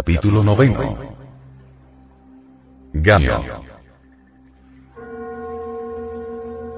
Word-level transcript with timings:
Capítulo 0.00 0.42
noveno. 0.42 0.96
Gamio. 2.94 3.62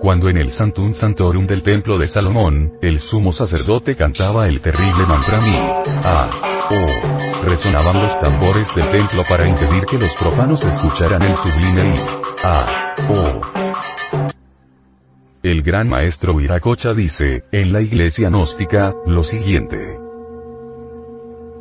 Cuando 0.01 0.29
en 0.29 0.39
el 0.39 0.51
Santum 0.51 0.93
Santorum 0.93 1.46
del 1.46 1.63
templo 1.63 1.99
de 1.99 2.09
Salomón, 2.09 2.73
el 2.83 2.99
sumo 2.99 3.30
sacerdote 3.30 3.95
cantaba 3.95 4.49
el 4.49 4.61
terrible 4.61 5.07
mantra 5.07 5.41
mi, 5.41 5.55
a, 6.05 6.30
o, 6.69 7.49
resonaban 7.49 8.02
los 8.02 8.19
tambores 8.19 8.74
del 8.74 8.91
templo 8.91 9.23
para 9.29 9.46
impedir 9.46 9.85
que 9.87 10.01
los 10.01 10.13
profanos 10.15 10.65
escucharan 10.65 11.23
el 11.23 11.37
sublime 11.37 11.95
i, 11.95 12.01
a, 12.43 12.95
o. 13.09 13.41
El 15.45 15.63
gran 15.63 15.89
maestro 15.89 16.35
Viracocha 16.35 16.93
dice, 16.93 17.45
en 17.52 17.73
la 17.73 17.83
iglesia 17.83 18.30
gnóstica, 18.30 18.93
lo 19.07 19.23
siguiente. 19.23 19.96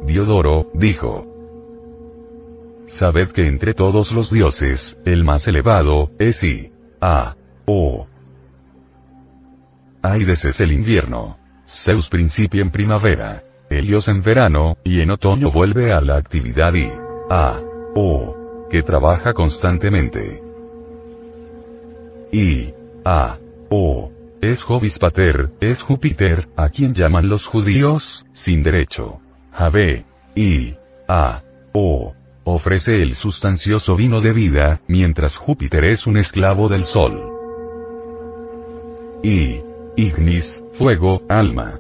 Diodoro, 0.04 0.72
dijo, 0.74 1.31
Sabed 2.92 3.32
que 3.32 3.48
entre 3.48 3.74
todos 3.74 4.12
los 4.12 4.30
dioses, 4.30 5.00
el 5.06 5.24
más 5.24 5.48
elevado, 5.48 6.12
es 6.20 6.44
I. 6.44 6.74
A. 7.00 7.36
O. 7.66 8.06
Aides 10.02 10.44
es 10.44 10.60
el 10.60 10.74
invierno. 10.74 11.38
Zeus 11.66 12.10
principia 12.10 12.62
en 12.62 12.70
primavera. 12.70 13.44
Helios 13.70 14.10
en 14.10 14.22
verano, 14.22 14.78
y 14.84 15.00
en 15.00 15.10
otoño 15.12 15.52
vuelve 15.52 15.94
a 15.94 16.02
la 16.02 16.18
actividad 16.18 16.74
I. 16.74 16.92
A. 17.30 17.62
O. 17.96 18.68
Que 18.70 18.84
trabaja 18.84 19.32
constantemente. 19.32 20.44
I. 22.34 22.74
A. 23.06 23.38
O. 23.70 24.12
Es 24.42 24.64
Jovis 24.64 25.00
Pater, 25.00 25.50
es 25.62 25.82
Júpiter, 25.82 26.50
a 26.58 26.68
quien 26.68 26.94
llaman 26.94 27.30
los 27.30 27.46
judíos, 27.46 28.26
sin 28.34 28.62
derecho. 28.62 29.22
Jave. 29.54 30.06
I. 30.36 30.76
A. 31.08 31.42
O 31.72 32.16
ofrece 32.44 33.02
el 33.02 33.16
sustancioso 33.16 33.96
vino 33.96 34.22
de 34.22 34.32
vida, 34.32 34.82
mientras 34.88 35.36
Júpiter 35.36 35.84
es 35.86 36.08
un 36.08 36.18
esclavo 36.18 36.68
del 36.70 36.86
Sol. 36.86 37.32
Y. 39.24 39.62
Ignis, 39.96 40.64
fuego, 40.72 41.22
alma. 41.30 41.80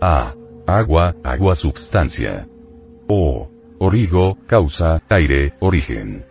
A. 0.00 0.34
Agua, 0.66 1.16
agua 1.24 1.54
substancia. 1.54 2.46
O. 3.08 3.50
Origo, 3.78 4.36
causa, 4.46 5.02
aire, 5.08 5.54
origen. 5.60 6.24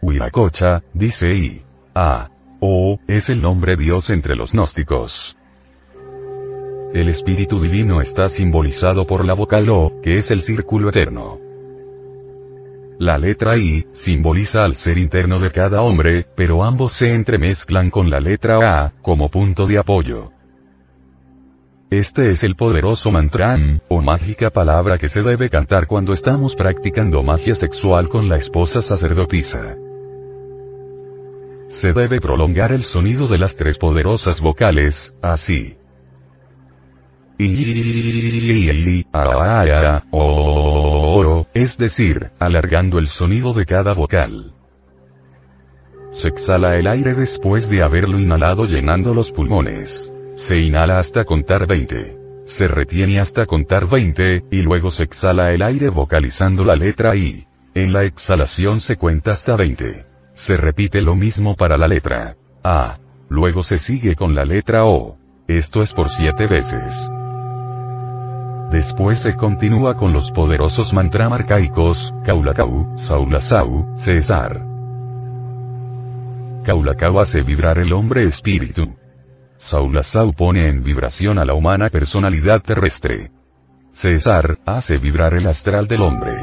Huiracocha, 0.00 0.82
dice 0.94 1.34
y. 1.34 1.62
A. 1.94 2.30
O, 2.60 2.98
es 3.06 3.28
el 3.28 3.40
nombre 3.40 3.76
Dios 3.76 4.10
entre 4.10 4.34
los 4.34 4.52
gnósticos. 4.52 5.36
El 6.94 7.08
espíritu 7.08 7.60
divino 7.60 8.00
está 8.00 8.28
simbolizado 8.28 9.06
por 9.06 9.24
la 9.24 9.34
vocal 9.34 9.68
O, 9.68 10.00
que 10.02 10.18
es 10.18 10.30
el 10.30 10.40
círculo 10.40 10.88
eterno. 10.88 11.47
La 12.98 13.16
letra 13.16 13.56
I, 13.56 13.86
simboliza 13.92 14.64
al 14.64 14.74
ser 14.74 14.98
interno 14.98 15.38
de 15.38 15.52
cada 15.52 15.82
hombre, 15.82 16.26
pero 16.34 16.64
ambos 16.64 16.94
se 16.94 17.06
entremezclan 17.06 17.90
con 17.90 18.10
la 18.10 18.18
letra 18.18 18.86
A, 18.86 18.92
como 19.02 19.28
punto 19.28 19.66
de 19.66 19.78
apoyo. 19.78 20.30
Este 21.90 22.30
es 22.30 22.42
el 22.42 22.56
poderoso 22.56 23.12
mantram, 23.12 23.78
o 23.88 24.02
mágica 24.02 24.50
palabra 24.50 24.98
que 24.98 25.08
se 25.08 25.22
debe 25.22 25.48
cantar 25.48 25.86
cuando 25.86 26.12
estamos 26.12 26.56
practicando 26.56 27.22
magia 27.22 27.54
sexual 27.54 28.08
con 28.08 28.28
la 28.28 28.36
esposa 28.36 28.82
sacerdotisa. 28.82 29.76
Se 31.68 31.92
debe 31.92 32.20
prolongar 32.20 32.72
el 32.72 32.82
sonido 32.82 33.28
de 33.28 33.38
las 33.38 33.54
tres 33.54 33.78
poderosas 33.78 34.40
vocales, 34.40 35.14
así 35.22 35.78
es 41.54 41.78
decir, 41.78 42.30
alargando 42.38 42.98
el 42.98 43.08
sonido 43.08 43.52
de 43.52 43.66
cada 43.66 43.92
vocal. 43.94 44.52
Se 46.10 46.28
exhala 46.28 46.76
el 46.76 46.86
aire 46.86 47.14
después 47.14 47.68
de 47.68 47.82
haberlo 47.82 48.18
inhalado 48.18 48.64
llenando 48.64 49.12
los 49.12 49.32
pulmones. 49.32 50.12
Se 50.36 50.58
inhala 50.58 50.98
hasta 50.98 51.24
contar 51.24 51.66
20. 51.66 52.16
Se 52.44 52.68
retiene 52.68 53.20
hasta 53.20 53.46
contar 53.46 53.88
20, 53.88 54.44
y 54.50 54.62
luego 54.62 54.90
se 54.90 55.02
exhala 55.02 55.52
el 55.52 55.62
aire 55.62 55.90
vocalizando 55.90 56.64
la 56.64 56.76
letra 56.76 57.14
I. 57.14 57.46
En 57.74 57.92
la 57.92 58.04
exhalación 58.04 58.80
se 58.80 58.96
cuenta 58.96 59.32
hasta 59.32 59.56
20. 59.56 60.06
Se 60.32 60.56
repite 60.56 61.02
lo 61.02 61.14
mismo 61.14 61.56
para 61.56 61.76
la 61.76 61.88
letra 61.88 62.36
A. 62.62 62.98
Luego 63.28 63.62
se 63.62 63.78
sigue 63.78 64.14
con 64.14 64.34
la 64.34 64.44
letra 64.44 64.86
O. 64.86 65.18
Esto 65.46 65.82
es 65.82 65.92
por 65.92 66.08
7 66.08 66.46
veces. 66.46 67.10
Después 68.70 69.18
se 69.18 69.34
continúa 69.34 69.96
con 69.96 70.12
los 70.12 70.30
poderosos 70.30 70.92
mantram 70.92 71.32
arcaicos, 71.32 72.14
Kaulakau, 72.22 72.98
Saulasau, 72.98 73.96
César. 73.96 74.62
Kaulakau 76.64 77.18
hace 77.18 77.42
vibrar 77.42 77.78
el 77.78 77.94
hombre 77.94 78.24
espíritu. 78.24 78.94
Saulasau 79.56 80.34
pone 80.34 80.68
en 80.68 80.82
vibración 80.84 81.38
a 81.38 81.46
la 81.46 81.54
humana 81.54 81.88
personalidad 81.88 82.60
terrestre. 82.60 83.30
César, 83.90 84.58
hace 84.66 84.98
vibrar 84.98 85.32
el 85.32 85.46
astral 85.46 85.88
del 85.88 86.02
hombre. 86.02 86.36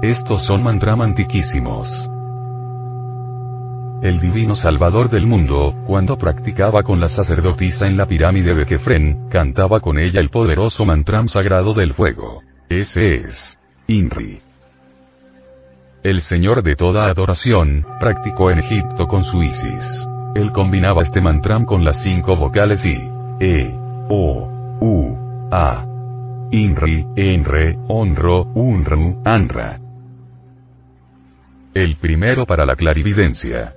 Estos 0.00 0.44
son 0.44 0.62
mantram 0.62 1.02
antiquísimos. 1.02 2.08
El 4.02 4.18
divino 4.18 4.56
Salvador 4.56 5.08
del 5.08 5.26
mundo, 5.26 5.76
cuando 5.86 6.18
practicaba 6.18 6.82
con 6.82 6.98
la 6.98 7.06
sacerdotisa 7.06 7.86
en 7.86 7.96
la 7.96 8.04
pirámide 8.04 8.52
de 8.52 8.66
Kefren, 8.66 9.28
cantaba 9.28 9.78
con 9.78 9.96
ella 9.96 10.18
el 10.18 10.28
poderoso 10.28 10.84
mantram 10.84 11.28
sagrado 11.28 11.72
del 11.72 11.94
fuego. 11.94 12.42
Ese 12.68 13.14
es. 13.14 13.56
Inri. 13.86 14.40
El 16.02 16.20
Señor 16.20 16.64
de 16.64 16.74
toda 16.74 17.08
adoración, 17.08 17.86
practicó 18.00 18.50
en 18.50 18.58
Egipto 18.58 19.06
con 19.06 19.22
su 19.22 19.40
Isis. 19.40 20.04
Él 20.34 20.50
combinaba 20.50 21.02
este 21.02 21.20
mantram 21.20 21.64
con 21.64 21.84
las 21.84 22.02
cinco 22.02 22.34
vocales 22.34 22.84
I, 22.84 23.08
E, 23.38 23.72
O, 24.08 24.48
U, 24.80 25.48
A. 25.52 25.86
Inri, 26.50 27.06
Enre, 27.14 27.78
Onro, 27.86 28.48
Unru, 28.52 29.22
Anra. 29.24 29.78
El 31.72 31.96
primero 31.98 32.46
para 32.46 32.66
la 32.66 32.74
clarividencia. 32.74 33.76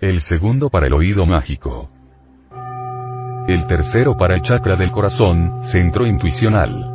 El 0.00 0.22
segundo 0.22 0.70
para 0.70 0.86
el 0.86 0.94
oído 0.94 1.26
mágico. 1.26 1.90
El 3.46 3.66
tercero 3.66 4.16
para 4.16 4.34
el 4.34 4.40
chakra 4.40 4.74
del 4.74 4.90
corazón, 4.92 5.58
centro 5.62 6.06
intuicional. 6.06 6.86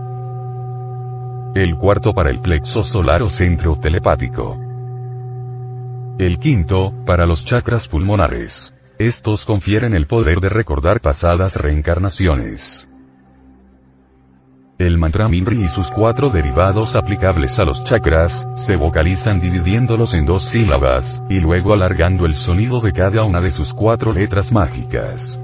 El 1.53 1.75
cuarto 1.75 2.13
para 2.15 2.31
el 2.31 2.39
plexo 2.41 2.83
solar 2.83 3.21
o 3.21 3.29
centro 3.29 3.75
telepático. 3.75 4.57
El 6.17 6.39
quinto, 6.39 6.95
para 7.05 7.27
los 7.27 7.45
chakras 7.45 7.87
pulmonares. 7.87 8.73
Estos 8.97 9.45
confieren 9.45 9.93
el 9.93 10.07
poder 10.07 10.39
de 10.39 10.49
recordar 10.49 10.99
pasadas 10.99 11.57
reencarnaciones. 11.57 12.89
El 14.77 14.97
mantra 14.97 15.29
Minri 15.29 15.63
y 15.63 15.67
sus 15.69 15.89
cuatro 15.89 16.29
derivados 16.29 16.97
aplicables 16.97 17.57
a 17.59 17.63
los 17.63 17.85
chakras, 17.85 18.45
se 18.55 18.75
vocalizan 18.75 19.39
dividiéndolos 19.39 20.13
en 20.13 20.25
dos 20.25 20.43
sílabas, 20.43 21.23
y 21.29 21.39
luego 21.39 21.73
alargando 21.73 22.25
el 22.25 22.35
sonido 22.35 22.81
de 22.81 22.91
cada 22.91 23.23
una 23.23 23.39
de 23.39 23.51
sus 23.51 23.73
cuatro 23.73 24.11
letras 24.11 24.51
mágicas. 24.51 25.39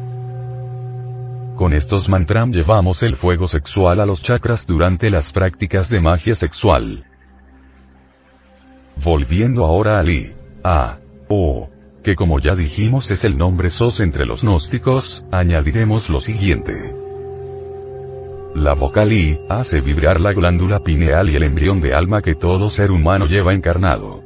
Con 1.56 1.72
estos 1.72 2.10
mantram 2.10 2.52
llevamos 2.52 3.04
el 3.04 3.16
fuego 3.16 3.48
sexual 3.48 4.02
a 4.02 4.06
los 4.06 4.22
chakras 4.22 4.68
durante 4.68 5.10
las 5.10 5.32
prácticas 5.32 5.90
de 5.90 6.02
magia 6.02 6.36
sexual. 6.36 7.06
Volviendo 9.02 9.64
ahora 9.64 10.00
al 10.00 10.10
I, 10.10 10.34
A, 10.62 10.98
O, 11.30 11.70
que 12.04 12.16
como 12.16 12.40
ya 12.40 12.54
dijimos 12.54 13.10
es 13.12 13.24
el 13.24 13.38
nombre 13.38 13.70
sos 13.70 14.02
entre 14.02 14.26
los 14.26 14.44
gnósticos, 14.44 15.24
añadiremos 15.32 16.10
lo 16.10 16.20
siguiente. 16.20 17.01
La 18.56 18.74
vocal 18.74 19.14
I, 19.14 19.40
hace 19.50 19.80
vibrar 19.80 20.20
la 20.20 20.34
glándula 20.34 20.80
pineal 20.80 21.30
y 21.30 21.36
el 21.36 21.44
embrión 21.44 21.80
de 21.80 21.94
alma 21.94 22.22
que 22.22 22.36
todo 22.36 22.70
ser 22.70 22.92
humano 22.92 23.26
lleva 23.26 23.54
encarnado. 23.54 24.20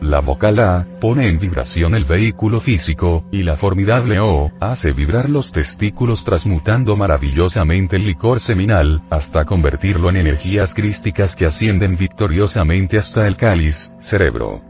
La 0.00 0.20
vocal 0.20 0.58
A, 0.58 0.86
pone 0.98 1.28
en 1.28 1.38
vibración 1.38 1.94
el 1.94 2.04
vehículo 2.04 2.60
físico, 2.60 3.24
y 3.30 3.44
la 3.44 3.56
formidable 3.56 4.18
O, 4.18 4.50
hace 4.58 4.92
vibrar 4.92 5.30
los 5.30 5.52
testículos 5.52 6.24
transmutando 6.24 6.96
maravillosamente 6.96 7.96
el 7.96 8.06
licor 8.06 8.40
seminal, 8.40 9.02
hasta 9.10 9.44
convertirlo 9.44 10.08
en 10.08 10.16
energías 10.16 10.74
crísticas 10.74 11.36
que 11.36 11.46
ascienden 11.46 11.96
victoriosamente 11.96 12.98
hasta 12.98 13.28
el 13.28 13.36
cáliz, 13.36 13.92
cerebro. 14.00 14.60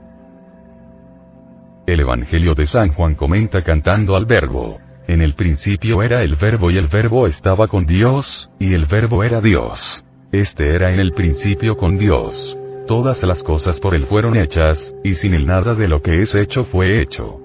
El 1.86 2.00
Evangelio 2.00 2.54
de 2.54 2.66
San 2.66 2.92
Juan 2.92 3.14
comenta 3.14 3.62
cantando 3.62 4.16
al 4.16 4.26
verbo. 4.26 4.78
En 5.12 5.20
el 5.20 5.34
principio 5.34 6.02
era 6.02 6.22
el 6.22 6.36
verbo 6.36 6.70
y 6.70 6.78
el 6.78 6.88
verbo 6.88 7.26
estaba 7.26 7.68
con 7.68 7.84
Dios, 7.84 8.50
y 8.58 8.72
el 8.72 8.86
verbo 8.86 9.22
era 9.22 9.42
Dios. 9.42 10.02
Este 10.32 10.74
era 10.74 10.90
en 10.90 11.00
el 11.00 11.12
principio 11.12 11.76
con 11.76 11.98
Dios. 11.98 12.56
Todas 12.86 13.22
las 13.22 13.42
cosas 13.42 13.78
por 13.78 13.94
él 13.94 14.06
fueron 14.06 14.38
hechas, 14.38 14.94
y 15.04 15.12
sin 15.12 15.34
él 15.34 15.46
nada 15.46 15.74
de 15.74 15.86
lo 15.86 16.00
que 16.00 16.22
es 16.22 16.34
hecho 16.34 16.64
fue 16.64 17.02
hecho. 17.02 17.38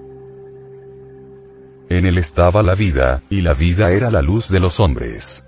En 1.90 2.06
él 2.06 2.16
estaba 2.16 2.62
la 2.62 2.74
vida, 2.74 3.22
y 3.28 3.42
la 3.42 3.52
vida 3.52 3.90
era 3.90 4.10
la 4.10 4.22
luz 4.22 4.48
de 4.48 4.60
los 4.60 4.80
hombres. 4.80 5.44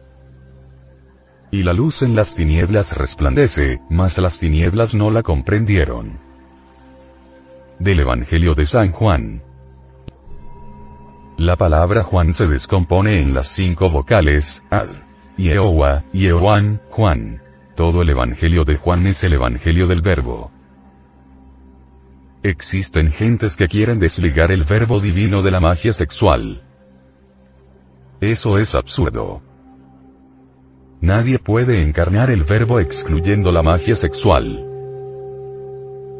Y 1.51 1.63
la 1.63 1.73
luz 1.73 2.03
en 2.03 2.15
las 2.15 2.35
tinieblas 2.35 2.99
resplandece, 2.99 3.81
mas 3.89 4.19
las 4.19 4.39
tinieblas 4.39 4.95
no 4.95 5.11
la 5.11 5.23
comprendieron. 5.23 6.19
Del 7.79 8.01
Evangelio 8.01 8.55
de 8.55 8.67
San 8.67 8.93
Juan. 8.93 9.41
La 11.41 11.57
palabra 11.57 12.03
Juan 12.03 12.35
se 12.35 12.47
descompone 12.47 13.19
en 13.19 13.33
las 13.33 13.49
cinco 13.49 13.89
vocales, 13.89 14.63
Ad, 14.69 14.91
Yehowa, 15.39 16.05
Yehoan, 16.13 16.83
Juan. 16.91 17.41
Todo 17.75 18.03
el 18.03 18.11
Evangelio 18.11 18.65
de 18.65 18.77
Juan 18.77 19.07
es 19.07 19.25
el 19.25 19.33
Evangelio 19.33 19.87
del 19.87 20.03
Verbo. 20.03 20.51
Existen 22.43 23.11
gentes 23.11 23.57
que 23.57 23.69
quieren 23.69 23.99
desligar 23.99 24.53
el 24.53 24.65
verbo 24.65 25.01
divino 25.01 25.41
de 25.41 25.51
la 25.51 25.61
magia 25.61 25.95
sexual. 25.95 26.63
Eso 28.21 28.59
es 28.59 28.75
absurdo. 28.75 29.41
Nadie 31.01 31.39
puede 31.39 31.81
encarnar 31.81 32.29
el 32.29 32.45
verbo 32.45 32.81
excluyendo 32.81 33.51
la 33.51 33.63
magia 33.63 33.97
sexual. 33.97 34.63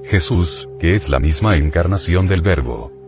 Jesús, 0.03 0.67
que 0.79 0.95
es 0.95 1.11
la 1.11 1.19
misma 1.19 1.59
encarnación 1.59 2.27
del 2.27 2.41
verbo. 2.41 3.00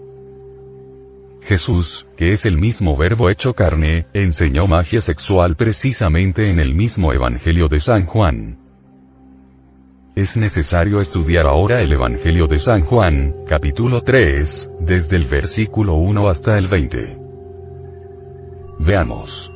Jesús, 1.45 2.07
que 2.17 2.33
es 2.33 2.47
el 2.47 2.57
mismo 2.57 2.97
verbo 2.97 3.29
hecho 3.29 3.53
carne, 3.53 4.07
enseñó 4.13 4.67
magia 4.67 5.01
sexual 5.01 5.57
precisamente 5.57 6.49
en 6.49 6.61
el 6.61 6.75
mismo 6.75 7.13
Evangelio 7.13 7.69
de 7.69 7.81
San 7.81 8.07
Juan. 8.07 8.59
Es 10.15 10.37
necesario 10.37 11.01
estudiar 11.01 11.47
ahora 11.47 11.81
el 11.81 11.93
Evangelio 11.93 12.47
de 12.47 12.59
San 12.59 12.85
Juan, 12.85 13.35
capítulo 13.47 14.03
3, 14.03 14.71
desde 14.81 15.17
el 15.17 15.25
versículo 15.25 15.95
1 15.95 16.29
hasta 16.29 16.57
el 16.59 16.69
20. 16.69 17.19
Veamos. 18.79 19.51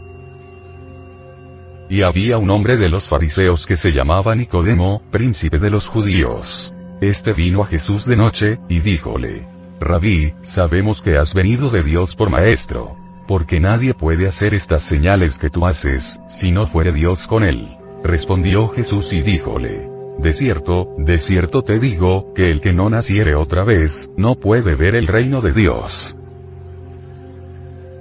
Y 1.89 2.03
había 2.03 2.39
un 2.39 2.51
hombre 2.51 2.77
de 2.77 2.89
los 2.89 3.07
fariseos 3.07 3.65
que 3.65 3.77
se 3.77 3.93
llamaba 3.93 4.35
Nicodemo, 4.35 5.03
príncipe 5.13 5.59
de 5.61 5.71
los 5.71 5.87
judíos. 5.87 6.75
Este 7.01 7.33
vino 7.33 7.63
a 7.63 7.67
Jesús 7.67 8.07
de 8.07 8.17
noche, 8.17 8.59
y 8.69 8.81
díjole, 8.81 9.56
Rabí, 9.81 10.35
sabemos 10.43 11.03
que 11.03 11.19
has 11.19 11.35
venido 11.35 11.69
de 11.69 11.83
Dios 11.83 12.17
por 12.17 12.31
maestro. 12.31 12.95
Porque 13.29 13.61
nadie 13.61 13.93
puede 13.93 14.27
hacer 14.29 14.55
estas 14.55 14.85
señales 14.85 15.39
que 15.39 15.51
tú 15.51 15.67
haces, 15.67 16.21
si 16.29 16.53
no 16.53 16.67
fuere 16.67 16.93
Dios 16.93 17.27
con 17.27 17.43
él. 17.43 17.77
Respondió 18.03 18.69
Jesús 18.69 19.13
y 19.13 19.21
díjole, 19.21 19.89
De 20.19 20.33
cierto, 20.33 20.95
de 20.97 21.19
cierto 21.19 21.63
te 21.63 21.79
digo, 21.79 22.33
que 22.35 22.51
el 22.51 22.61
que 22.61 22.73
no 22.73 22.89
naciere 22.89 23.35
otra 23.35 23.65
vez, 23.65 24.11
no 24.17 24.37
puede 24.37 24.77
ver 24.77 24.95
el 24.95 25.09
reino 25.09 25.41
de 25.41 25.53
Dios. 25.53 26.17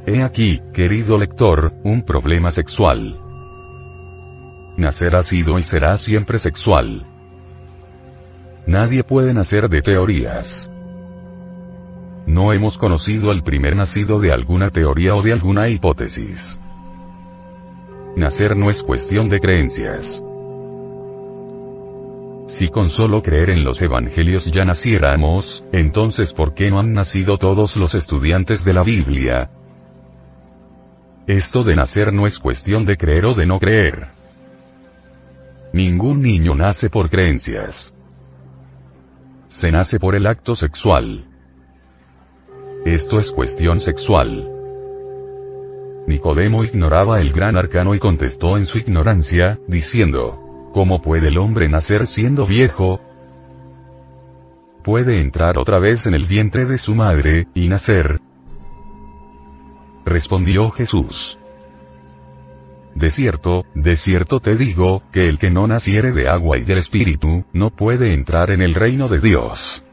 He 0.05 0.23
aquí, 0.23 0.61
querido 0.73 1.17
lector, 1.17 1.73
un 1.83 2.03
problema 2.03 2.51
sexual. 2.51 3.19
Nacer 4.77 5.15
ha 5.15 5.23
sido 5.23 5.57
y 5.57 5.63
será 5.63 5.97
siempre 5.97 6.37
sexual. 6.37 7.07
Nadie 8.67 9.03
puede 9.03 9.33
nacer 9.33 9.67
de 9.69 9.81
teorías. 9.81 10.69
No 12.35 12.51
hemos 12.51 12.77
conocido 12.77 13.31
al 13.31 13.43
primer 13.43 13.77
nacido 13.77 14.19
de 14.19 14.33
alguna 14.33 14.69
teoría 14.69 15.15
o 15.15 15.21
de 15.21 15.31
alguna 15.31 15.69
hipótesis. 15.69 16.59
Nacer 18.17 18.57
no 18.57 18.69
es 18.69 18.83
cuestión 18.83 19.29
de 19.29 19.39
creencias. 19.39 20.21
Si 22.47 22.67
con 22.67 22.89
solo 22.89 23.21
creer 23.21 23.51
en 23.51 23.63
los 23.63 23.81
evangelios 23.81 24.51
ya 24.51 24.65
naciéramos, 24.65 25.63
entonces 25.71 26.33
¿por 26.33 26.53
qué 26.53 26.69
no 26.69 26.81
han 26.81 26.91
nacido 26.91 27.37
todos 27.37 27.77
los 27.77 27.95
estudiantes 27.95 28.65
de 28.65 28.73
la 28.73 28.83
Biblia? 28.83 29.49
Esto 31.27 31.63
de 31.63 31.77
nacer 31.77 32.11
no 32.11 32.27
es 32.27 32.37
cuestión 32.39 32.83
de 32.83 32.97
creer 32.97 33.27
o 33.27 33.33
de 33.33 33.45
no 33.45 33.59
creer. 33.59 34.09
Ningún 35.71 36.21
niño 36.21 36.53
nace 36.53 36.89
por 36.89 37.09
creencias. 37.09 37.93
Se 39.47 39.71
nace 39.71 40.01
por 40.01 40.15
el 40.15 40.27
acto 40.27 40.53
sexual. 40.53 41.29
Esto 42.85 43.17
es 43.17 43.31
cuestión 43.31 43.79
sexual. 43.79 44.47
Nicodemo 46.05 46.63
ignoraba 46.63 47.19
el 47.19 47.31
gran 47.31 47.57
arcano 47.57 47.95
y 47.95 47.99
contestó 47.99 48.57
en 48.57 48.67
su 48.67 48.77
ignorancia, 48.77 49.59
diciendo, 49.67 50.69
¿Cómo 50.71 51.01
puede 51.01 51.29
el 51.29 51.39
hombre 51.39 51.67
nacer 51.67 52.05
siendo 52.05 52.45
viejo? 52.45 53.01
¿Puede 54.83 55.19
entrar 55.19 55.57
otra 55.57 55.79
vez 55.79 56.05
en 56.05 56.13
el 56.13 56.27
vientre 56.27 56.65
de 56.65 56.77
su 56.77 56.93
madre, 56.93 57.47
y 57.55 57.67
nacer? 57.69 58.19
Respondió 60.05 60.69
Jesús. 60.69 61.39
De 62.93 63.09
cierto, 63.09 63.63
de 63.73 63.95
cierto 63.95 64.39
te 64.41 64.55
digo, 64.55 65.01
que 65.11 65.27
el 65.27 65.39
que 65.39 65.49
no 65.49 65.65
naciere 65.65 66.11
de 66.11 66.29
agua 66.29 66.59
y 66.59 66.61
del 66.61 66.77
Espíritu, 66.77 67.45
no 67.51 67.71
puede 67.71 68.13
entrar 68.13 68.51
en 68.51 68.61
el 68.61 68.75
reino 68.75 69.07
de 69.07 69.19
Dios. 69.19 69.83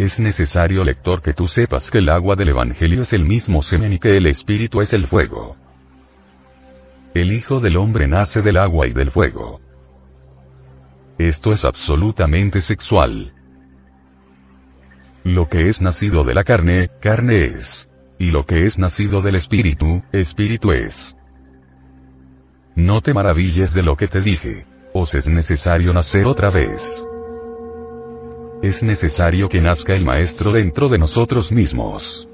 Es 0.00 0.18
necesario 0.18 0.82
lector 0.82 1.20
que 1.20 1.34
tú 1.34 1.46
sepas 1.46 1.90
que 1.90 1.98
el 1.98 2.08
agua 2.08 2.34
del 2.34 2.48
Evangelio 2.48 3.02
es 3.02 3.12
el 3.12 3.26
mismo 3.26 3.60
semen 3.60 3.92
y 3.92 3.98
que 3.98 4.16
el 4.16 4.26
Espíritu 4.28 4.80
es 4.80 4.94
el 4.94 5.06
fuego. 5.06 5.56
El 7.12 7.30
Hijo 7.30 7.60
del 7.60 7.76
Hombre 7.76 8.08
nace 8.08 8.40
del 8.40 8.56
agua 8.56 8.86
y 8.86 8.94
del 8.94 9.10
fuego. 9.10 9.60
Esto 11.18 11.52
es 11.52 11.66
absolutamente 11.66 12.62
sexual. 12.62 13.34
Lo 15.22 15.50
que 15.50 15.68
es 15.68 15.82
nacido 15.82 16.24
de 16.24 16.32
la 16.32 16.44
carne, 16.44 16.88
carne 17.02 17.44
es. 17.44 17.90
Y 18.18 18.30
lo 18.30 18.46
que 18.46 18.64
es 18.64 18.78
nacido 18.78 19.20
del 19.20 19.34
Espíritu, 19.34 20.02
Espíritu 20.12 20.72
es. 20.72 21.14
No 22.74 23.02
te 23.02 23.12
maravilles 23.12 23.74
de 23.74 23.82
lo 23.82 23.96
que 23.96 24.08
te 24.08 24.22
dije. 24.22 24.64
Os 24.94 25.14
es 25.14 25.28
necesario 25.28 25.92
nacer 25.92 26.24
otra 26.24 26.48
vez 26.48 26.90
es 28.62 28.82
necesario 28.82 29.48
que 29.48 29.60
nazca 29.60 29.94
el 29.94 30.04
Maestro 30.04 30.52
dentro 30.52 30.88
de 30.88 30.98
nosotros 30.98 31.50
mismos. 31.50 32.28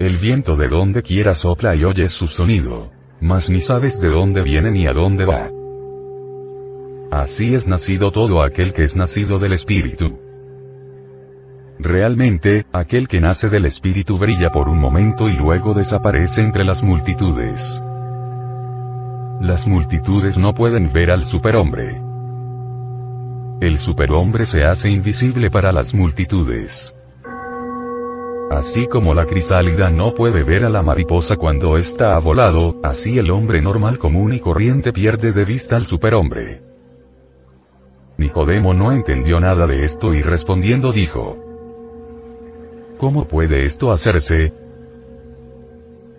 El 0.00 0.18
viento 0.18 0.56
de 0.56 0.68
donde 0.68 1.02
quiera 1.02 1.34
sopla 1.34 1.76
y 1.76 1.84
oyes 1.84 2.12
su 2.12 2.26
sonido. 2.26 2.90
Mas 3.20 3.48
ni 3.48 3.60
sabes 3.60 4.00
de 4.00 4.08
dónde 4.08 4.42
viene 4.42 4.72
ni 4.72 4.86
a 4.86 4.92
dónde 4.92 5.24
va. 5.24 5.50
Así 7.12 7.54
es 7.54 7.68
nacido 7.68 8.10
todo 8.10 8.42
aquel 8.42 8.72
que 8.72 8.82
es 8.82 8.96
nacido 8.96 9.38
del 9.38 9.52
Espíritu. 9.52 10.18
Realmente, 11.78 12.66
aquel 12.72 13.06
que 13.06 13.20
nace 13.20 13.48
del 13.48 13.66
Espíritu 13.66 14.18
brilla 14.18 14.50
por 14.50 14.68
un 14.68 14.78
momento 14.78 15.28
y 15.28 15.36
luego 15.36 15.74
desaparece 15.74 16.42
entre 16.42 16.64
las 16.64 16.82
multitudes. 16.82 17.82
Las 19.40 19.66
multitudes 19.66 20.36
no 20.36 20.52
pueden 20.52 20.92
ver 20.92 21.10
al 21.12 21.24
superhombre. 21.24 22.00
El 23.64 23.78
superhombre 23.78 24.44
se 24.44 24.62
hace 24.62 24.90
invisible 24.90 25.50
para 25.50 25.72
las 25.72 25.94
multitudes. 25.94 26.94
Así 28.50 28.86
como 28.86 29.14
la 29.14 29.24
crisálida 29.24 29.88
no 29.88 30.12
puede 30.12 30.42
ver 30.42 30.66
a 30.66 30.68
la 30.68 30.82
mariposa 30.82 31.36
cuando 31.36 31.78
está 31.78 32.18
volado, 32.18 32.78
así 32.82 33.16
el 33.16 33.30
hombre 33.30 33.62
normal 33.62 33.98
común 33.98 34.34
y 34.34 34.40
corriente 34.40 34.92
pierde 34.92 35.32
de 35.32 35.46
vista 35.46 35.76
al 35.76 35.86
superhombre. 35.86 36.60
Nicodemo 38.18 38.74
no 38.74 38.92
entendió 38.92 39.40
nada 39.40 39.66
de 39.66 39.82
esto 39.82 40.12
y 40.12 40.20
respondiendo 40.20 40.92
dijo, 40.92 41.38
¿Cómo 42.98 43.26
puede 43.26 43.64
esto 43.64 43.92
hacerse? 43.92 44.52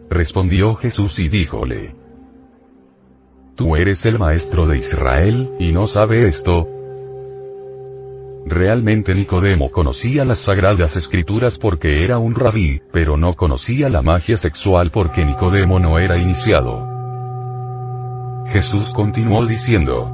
Respondió 0.10 0.74
Jesús 0.74 1.20
y 1.20 1.30
díjole, 1.30 1.94
Tú 3.54 3.76
eres 3.76 4.04
el 4.08 4.18
maestro 4.18 4.66
de 4.66 4.80
Israel, 4.80 5.52
y 5.60 5.72
no 5.72 5.86
sabe 5.86 6.28
esto, 6.28 6.75
Realmente 8.48 9.16
Nicodemo 9.16 9.72
conocía 9.72 10.24
las 10.24 10.38
sagradas 10.38 10.96
escrituras 10.96 11.58
porque 11.58 12.04
era 12.04 12.20
un 12.20 12.36
rabí, 12.36 12.80
pero 12.92 13.18
no 13.18 13.34
conocía 13.34 13.90
la 13.90 14.04
magia 14.04 14.38
sexual 14.38 14.92
porque 14.92 15.26
Nicodemo 15.26 15.80
no 15.80 15.98
era 15.98 16.16
iniciado. 16.18 16.86
Jesús 18.46 18.92
continuó 18.92 19.44
diciendo, 19.48 20.12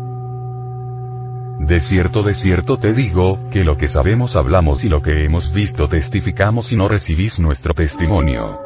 De 1.60 1.82
cierto, 1.82 2.24
de 2.24 2.34
cierto 2.34 2.78
te 2.78 2.94
digo, 2.94 3.38
que 3.52 3.66
lo 3.66 3.76
que 3.76 3.90
sabemos 3.90 4.38
hablamos 4.38 4.86
y 4.86 4.90
lo 4.90 5.02
que 5.02 5.26
hemos 5.26 5.52
visto 5.52 5.90
testificamos 5.90 6.72
y 6.72 6.78
no 6.78 6.88
recibís 6.88 7.38
nuestro 7.38 7.74
testimonio. 7.74 8.60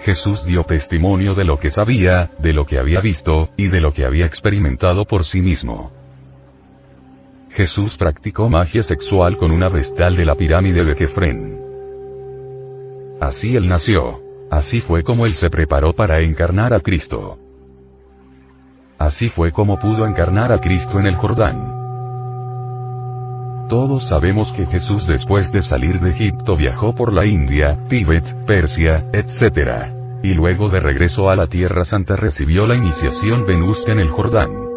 Jesús 0.00 0.44
dio 0.44 0.64
testimonio 0.64 1.34
de 1.34 1.44
lo 1.44 1.56
que 1.58 1.70
sabía, 1.70 2.30
de 2.38 2.52
lo 2.52 2.66
que 2.66 2.78
había 2.78 3.00
visto, 3.00 3.48
y 3.56 3.68
de 3.68 3.80
lo 3.80 3.94
que 3.94 4.04
había 4.04 4.26
experimentado 4.26 5.06
por 5.06 5.24
sí 5.24 5.40
mismo. 5.40 6.01
Jesús 7.54 7.98
practicó 7.98 8.48
magia 8.48 8.82
sexual 8.82 9.36
con 9.36 9.50
una 9.50 9.68
vestal 9.68 10.16
de 10.16 10.24
la 10.24 10.34
pirámide 10.34 10.84
de 10.84 10.94
Kefren. 10.94 11.60
Así 13.20 13.54
él 13.54 13.68
nació. 13.68 14.22
Así 14.50 14.80
fue 14.80 15.02
como 15.02 15.26
él 15.26 15.34
se 15.34 15.50
preparó 15.50 15.92
para 15.92 16.20
encarnar 16.20 16.72
a 16.72 16.80
Cristo. 16.80 17.38
Así 18.98 19.28
fue 19.28 19.52
como 19.52 19.78
pudo 19.78 20.06
encarnar 20.06 20.50
a 20.50 20.60
Cristo 20.60 20.98
en 20.98 21.06
el 21.06 21.16
Jordán. 21.16 21.78
Todos 23.68 24.08
sabemos 24.08 24.50
que 24.52 24.66
Jesús 24.66 25.06
después 25.06 25.52
de 25.52 25.60
salir 25.60 26.00
de 26.00 26.10
Egipto 26.10 26.56
viajó 26.56 26.94
por 26.94 27.12
la 27.12 27.26
India, 27.26 27.78
Tíbet, 27.88 28.46
Persia, 28.46 29.06
etc. 29.12 29.92
Y 30.22 30.34
luego 30.34 30.68
de 30.70 30.80
regreso 30.80 31.28
a 31.28 31.36
la 31.36 31.46
Tierra 31.46 31.84
Santa 31.84 32.16
recibió 32.16 32.66
la 32.66 32.76
iniciación 32.76 33.44
venusca 33.46 33.92
en 33.92 34.00
el 34.00 34.10
Jordán. 34.10 34.71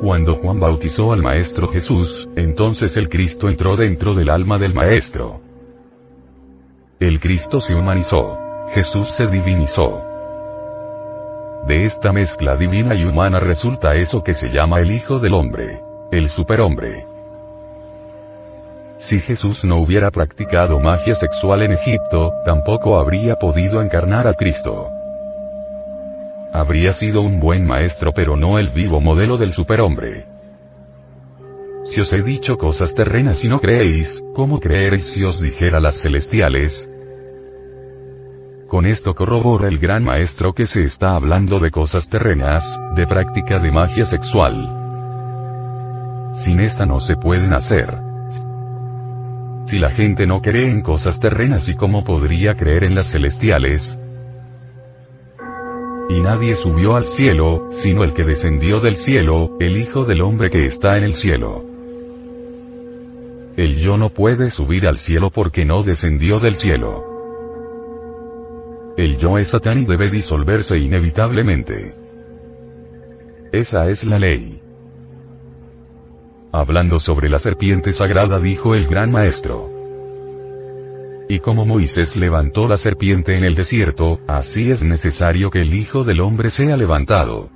Cuando 0.00 0.36
Juan 0.36 0.58
bautizó 0.58 1.12
al 1.12 1.20
Maestro 1.20 1.68
Jesús, 1.68 2.26
entonces 2.34 2.96
el 2.96 3.10
Cristo 3.10 3.50
entró 3.50 3.76
dentro 3.76 4.14
del 4.14 4.30
alma 4.30 4.56
del 4.56 4.72
Maestro. 4.72 5.42
El 6.98 7.20
Cristo 7.20 7.60
se 7.60 7.74
humanizó. 7.74 8.38
Jesús 8.70 9.08
se 9.08 9.26
divinizó. 9.26 10.02
De 11.66 11.84
esta 11.84 12.14
mezcla 12.14 12.56
divina 12.56 12.94
y 12.94 13.04
humana 13.04 13.40
resulta 13.40 13.94
eso 13.94 14.22
que 14.22 14.32
se 14.32 14.48
llama 14.48 14.78
el 14.80 14.90
Hijo 14.90 15.18
del 15.18 15.34
Hombre. 15.34 15.82
El 16.10 16.30
Superhombre. 16.30 17.04
Si 18.96 19.20
Jesús 19.20 19.66
no 19.66 19.82
hubiera 19.82 20.10
practicado 20.10 20.78
magia 20.78 21.14
sexual 21.14 21.62
en 21.62 21.72
Egipto, 21.72 22.32
tampoco 22.46 22.98
habría 22.98 23.36
podido 23.36 23.82
encarnar 23.82 24.26
a 24.26 24.32
Cristo. 24.32 24.88
Habría 26.52 26.92
sido 26.92 27.22
un 27.22 27.38
buen 27.38 27.66
maestro 27.66 28.12
pero 28.12 28.36
no 28.36 28.58
el 28.58 28.70
vivo 28.70 29.00
modelo 29.00 29.36
del 29.36 29.52
superhombre. 29.52 30.24
Si 31.84 32.00
os 32.00 32.12
he 32.12 32.22
dicho 32.22 32.58
cosas 32.58 32.94
terrenas 32.94 33.44
y 33.44 33.48
no 33.48 33.60
creéis, 33.60 34.24
¿cómo 34.34 34.58
creeréis 34.58 35.04
si 35.04 35.24
os 35.24 35.40
dijera 35.40 35.80
las 35.80 35.96
celestiales? 36.00 36.88
Con 38.68 38.86
esto 38.86 39.14
corrobora 39.14 39.68
el 39.68 39.78
gran 39.78 40.04
maestro 40.04 40.52
que 40.52 40.66
se 40.66 40.82
está 40.82 41.16
hablando 41.16 41.58
de 41.58 41.70
cosas 41.70 42.08
terrenas, 42.08 42.80
de 42.94 43.06
práctica 43.06 43.58
de 43.58 43.72
magia 43.72 44.04
sexual. 44.04 44.76
Sin 46.32 46.60
esta 46.60 46.86
no 46.86 47.00
se 47.00 47.16
pueden 47.16 47.52
hacer. 47.52 47.98
Si 49.66 49.78
la 49.78 49.90
gente 49.90 50.26
no 50.26 50.40
cree 50.40 50.68
en 50.68 50.82
cosas 50.82 51.20
terrenas 51.20 51.68
y 51.68 51.74
cómo 51.74 52.02
podría 52.02 52.54
creer 52.54 52.84
en 52.84 52.96
las 52.96 53.10
celestiales, 53.10 53.99
y 56.10 56.20
nadie 56.20 56.56
subió 56.56 56.96
al 56.96 57.06
cielo, 57.06 57.68
sino 57.70 58.02
el 58.02 58.12
que 58.12 58.24
descendió 58.24 58.80
del 58.80 58.96
cielo, 58.96 59.56
el 59.60 59.76
Hijo 59.76 60.04
del 60.04 60.22
Hombre 60.22 60.50
que 60.50 60.64
está 60.64 60.98
en 60.98 61.04
el 61.04 61.14
cielo. 61.14 61.64
El 63.56 63.76
yo 63.76 63.96
no 63.96 64.10
puede 64.10 64.50
subir 64.50 64.88
al 64.88 64.98
cielo 64.98 65.30
porque 65.30 65.64
no 65.64 65.84
descendió 65.84 66.40
del 66.40 66.56
cielo. 66.56 67.04
El 68.96 69.18
yo 69.18 69.38
es 69.38 69.48
Satán 69.48 69.82
y 69.82 69.84
debe 69.84 70.10
disolverse 70.10 70.78
inevitablemente. 70.80 71.94
Esa 73.52 73.88
es 73.88 74.02
la 74.02 74.18
ley. 74.18 74.60
Hablando 76.50 76.98
sobre 76.98 77.28
la 77.28 77.38
serpiente 77.38 77.92
sagrada 77.92 78.40
dijo 78.40 78.74
el 78.74 78.88
gran 78.88 79.12
maestro. 79.12 79.79
Y 81.30 81.38
como 81.38 81.64
Moisés 81.64 82.16
levantó 82.16 82.66
la 82.66 82.76
serpiente 82.76 83.36
en 83.36 83.44
el 83.44 83.54
desierto, 83.54 84.18
así 84.26 84.68
es 84.68 84.82
necesario 84.82 85.48
que 85.48 85.60
el 85.60 85.74
Hijo 85.74 86.02
del 86.02 86.20
Hombre 86.22 86.50
sea 86.50 86.76
levantado. 86.76 87.50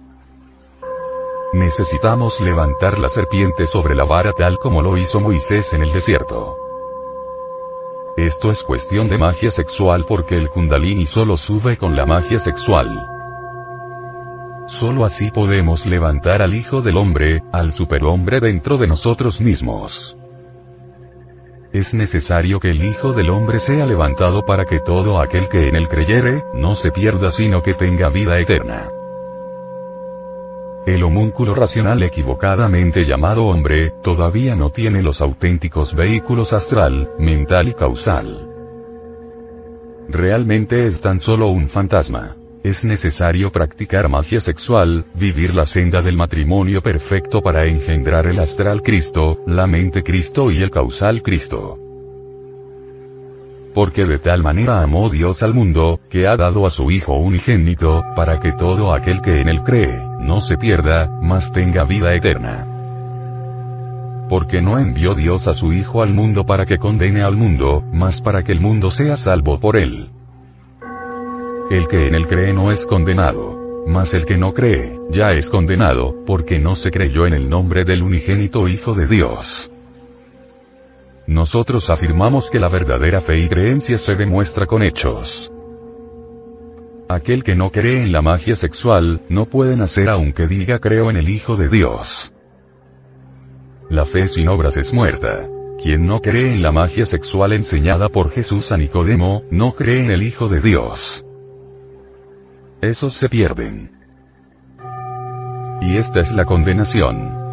Necesitamos 1.54 2.40
levantar 2.40 3.00
la 3.00 3.08
serpiente 3.08 3.66
sobre 3.66 3.96
la 3.96 4.04
vara 4.04 4.30
tal 4.32 4.58
como 4.58 4.80
lo 4.80 4.96
hizo 4.96 5.18
Moisés 5.18 5.74
en 5.74 5.82
el 5.82 5.92
desierto. 5.92 6.56
Esto 8.16 8.50
es 8.50 8.62
cuestión 8.62 9.08
de 9.08 9.18
magia 9.18 9.50
sexual 9.50 10.04
porque 10.06 10.36
el 10.36 10.50
kundalini 10.50 11.04
solo 11.04 11.36
sube 11.36 11.76
con 11.76 11.96
la 11.96 12.06
magia 12.06 12.38
sexual. 12.38 12.88
Solo 14.68 15.04
así 15.04 15.32
podemos 15.32 15.84
levantar 15.84 16.42
al 16.42 16.54
Hijo 16.54 16.80
del 16.80 16.96
Hombre, 16.96 17.42
al 17.50 17.72
superhombre 17.72 18.38
dentro 18.38 18.78
de 18.78 18.86
nosotros 18.86 19.40
mismos 19.40 20.16
es 21.74 21.92
necesario 21.92 22.60
que 22.60 22.70
el 22.70 22.84
Hijo 22.84 23.12
del 23.12 23.30
Hombre 23.30 23.58
sea 23.58 23.84
levantado 23.84 24.46
para 24.46 24.64
que 24.64 24.78
todo 24.78 25.20
aquel 25.20 25.48
que 25.48 25.68
en 25.68 25.74
él 25.74 25.88
creyere, 25.88 26.44
no 26.54 26.76
se 26.76 26.92
pierda 26.92 27.32
sino 27.32 27.62
que 27.62 27.74
tenga 27.74 28.10
vida 28.10 28.38
eterna. 28.38 28.88
El 30.86 31.02
homúnculo 31.02 31.52
racional 31.52 32.00
equivocadamente 32.04 33.04
llamado 33.04 33.46
hombre, 33.46 33.92
todavía 34.04 34.54
no 34.54 34.70
tiene 34.70 35.02
los 35.02 35.20
auténticos 35.20 35.96
vehículos 35.96 36.52
astral, 36.52 37.10
mental 37.18 37.68
y 37.68 37.74
causal. 37.74 38.48
Realmente 40.08 40.86
es 40.86 41.00
tan 41.00 41.18
solo 41.18 41.48
un 41.48 41.68
fantasma. 41.68 42.36
Es 42.64 42.82
necesario 42.82 43.52
practicar 43.52 44.08
magia 44.08 44.40
sexual, 44.40 45.04
vivir 45.12 45.54
la 45.54 45.66
senda 45.66 46.00
del 46.00 46.16
matrimonio 46.16 46.80
perfecto 46.80 47.42
para 47.42 47.66
engendrar 47.66 48.26
el 48.26 48.38
astral 48.38 48.80
Cristo, 48.80 49.40
la 49.46 49.66
mente 49.66 50.02
Cristo 50.02 50.50
y 50.50 50.62
el 50.62 50.70
causal 50.70 51.20
Cristo. 51.20 51.78
Porque 53.74 54.06
de 54.06 54.18
tal 54.18 54.42
manera 54.42 54.80
amó 54.80 55.10
Dios 55.10 55.42
al 55.42 55.52
mundo, 55.52 56.00
que 56.08 56.26
ha 56.26 56.38
dado 56.38 56.64
a 56.64 56.70
su 56.70 56.90
Hijo 56.90 57.18
unigénito, 57.18 58.02
para 58.16 58.40
que 58.40 58.52
todo 58.52 58.94
aquel 58.94 59.20
que 59.20 59.42
en 59.42 59.50
él 59.50 59.60
cree, 59.62 60.00
no 60.20 60.40
se 60.40 60.56
pierda, 60.56 61.10
mas 61.20 61.52
tenga 61.52 61.84
vida 61.84 62.14
eterna. 62.14 62.66
Porque 64.30 64.62
no 64.62 64.78
envió 64.78 65.14
Dios 65.14 65.48
a 65.48 65.52
su 65.52 65.74
Hijo 65.74 66.00
al 66.00 66.14
mundo 66.14 66.46
para 66.46 66.64
que 66.64 66.78
condene 66.78 67.20
al 67.20 67.36
mundo, 67.36 67.84
mas 67.92 68.22
para 68.22 68.42
que 68.42 68.52
el 68.52 68.60
mundo 68.62 68.90
sea 68.90 69.18
salvo 69.18 69.60
por 69.60 69.76
él. 69.76 70.08
El 71.70 71.88
que 71.88 72.08
en 72.08 72.14
él 72.14 72.26
cree 72.26 72.52
no 72.52 72.70
es 72.70 72.84
condenado. 72.84 73.84
Mas 73.86 74.12
el 74.12 74.26
que 74.26 74.36
no 74.36 74.52
cree, 74.52 74.98
ya 75.10 75.32
es 75.32 75.48
condenado, 75.48 76.14
porque 76.26 76.58
no 76.58 76.74
se 76.74 76.90
creyó 76.90 77.26
en 77.26 77.32
el 77.32 77.48
nombre 77.48 77.84
del 77.84 78.02
unigénito 78.02 78.68
Hijo 78.68 78.94
de 78.94 79.06
Dios. 79.06 79.70
Nosotros 81.26 81.88
afirmamos 81.88 82.50
que 82.50 82.60
la 82.60 82.68
verdadera 82.68 83.20
fe 83.22 83.38
y 83.38 83.48
creencia 83.48 83.96
se 83.96 84.14
demuestra 84.14 84.66
con 84.66 84.82
hechos. 84.82 85.50
Aquel 87.08 87.42
que 87.42 87.54
no 87.54 87.70
cree 87.70 88.02
en 88.02 88.12
la 88.12 88.20
magia 88.20 88.56
sexual, 88.56 89.22
no 89.30 89.46
puede 89.46 89.76
nacer 89.76 90.08
aunque 90.10 90.46
diga 90.46 90.78
creo 90.78 91.10
en 91.10 91.16
el 91.16 91.28
Hijo 91.28 91.56
de 91.56 91.68
Dios. 91.68 92.32
La 93.88 94.04
fe 94.04 94.28
sin 94.28 94.48
obras 94.48 94.76
es 94.76 94.92
muerta. 94.92 95.48
Quien 95.82 96.06
no 96.06 96.20
cree 96.20 96.52
en 96.52 96.62
la 96.62 96.72
magia 96.72 97.06
sexual 97.06 97.52
enseñada 97.52 98.08
por 98.08 98.30
Jesús 98.30 98.70
a 98.72 98.76
Nicodemo, 98.76 99.42
no 99.50 99.74
cree 99.74 100.00
en 100.04 100.10
el 100.10 100.22
Hijo 100.22 100.48
de 100.48 100.60
Dios 100.60 101.24
esos 102.84 103.14
se 103.14 103.28
pierden. 103.28 103.90
Y 105.80 105.98
esta 105.98 106.20
es 106.20 106.32
la 106.32 106.44
condenación. 106.44 107.44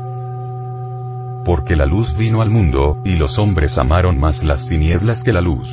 Porque 1.43 1.75
la 1.75 1.85
luz 1.85 2.15
vino 2.15 2.41
al 2.41 2.50
mundo, 2.50 3.01
y 3.03 3.15
los 3.15 3.39
hombres 3.39 3.77
amaron 3.77 4.19
más 4.19 4.43
las 4.43 4.67
tinieblas 4.67 5.23
que 5.23 5.33
la 5.33 5.41
luz. 5.41 5.69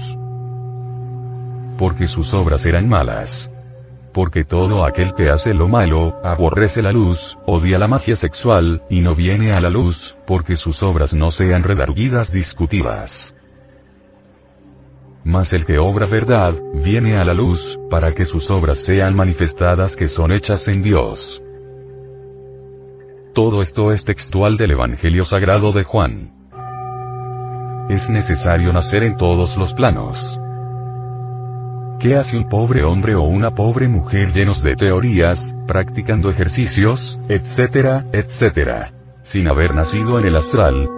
Porque 1.76 2.06
sus 2.06 2.34
obras 2.34 2.64
eran 2.66 2.88
malas. 2.88 3.50
Porque 4.12 4.44
todo 4.44 4.84
aquel 4.84 5.14
que 5.14 5.28
hace 5.30 5.54
lo 5.54 5.68
malo, 5.68 6.18
aborrece 6.24 6.82
la 6.82 6.90
luz, 6.90 7.36
odia 7.46 7.78
la 7.78 7.86
magia 7.86 8.16
sexual, 8.16 8.82
y 8.90 9.00
no 9.00 9.14
viene 9.14 9.52
a 9.52 9.60
la 9.60 9.70
luz, 9.70 10.16
porque 10.26 10.56
sus 10.56 10.82
obras 10.82 11.14
no 11.14 11.30
sean 11.30 11.62
redarguidas 11.62 12.32
discutidas. 12.32 13.37
Mas 15.28 15.52
el 15.52 15.66
que 15.66 15.76
obra 15.76 16.06
verdad, 16.06 16.54
viene 16.72 17.18
a 17.18 17.24
la 17.24 17.34
luz, 17.34 17.78
para 17.90 18.14
que 18.14 18.24
sus 18.24 18.50
obras 18.50 18.78
sean 18.78 19.14
manifestadas 19.14 19.94
que 19.94 20.08
son 20.08 20.32
hechas 20.32 20.66
en 20.68 20.80
Dios. 20.80 21.42
Todo 23.34 23.60
esto 23.60 23.92
es 23.92 24.04
textual 24.04 24.56
del 24.56 24.70
Evangelio 24.70 25.26
Sagrado 25.26 25.72
de 25.72 25.84
Juan. 25.84 26.32
Es 27.90 28.08
necesario 28.08 28.72
nacer 28.72 29.02
en 29.02 29.16
todos 29.16 29.58
los 29.58 29.74
planos. 29.74 30.40
¿Qué 32.00 32.14
hace 32.14 32.38
un 32.38 32.48
pobre 32.48 32.84
hombre 32.84 33.14
o 33.14 33.24
una 33.24 33.50
pobre 33.50 33.86
mujer 33.86 34.32
llenos 34.32 34.62
de 34.62 34.76
teorías, 34.76 35.54
practicando 35.66 36.30
ejercicios, 36.30 37.20
etcétera, 37.28 38.06
etcétera? 38.12 38.92
sin 39.20 39.46
haber 39.46 39.74
nacido 39.74 40.18
en 40.18 40.24
el 40.24 40.36
astral. 40.36 40.88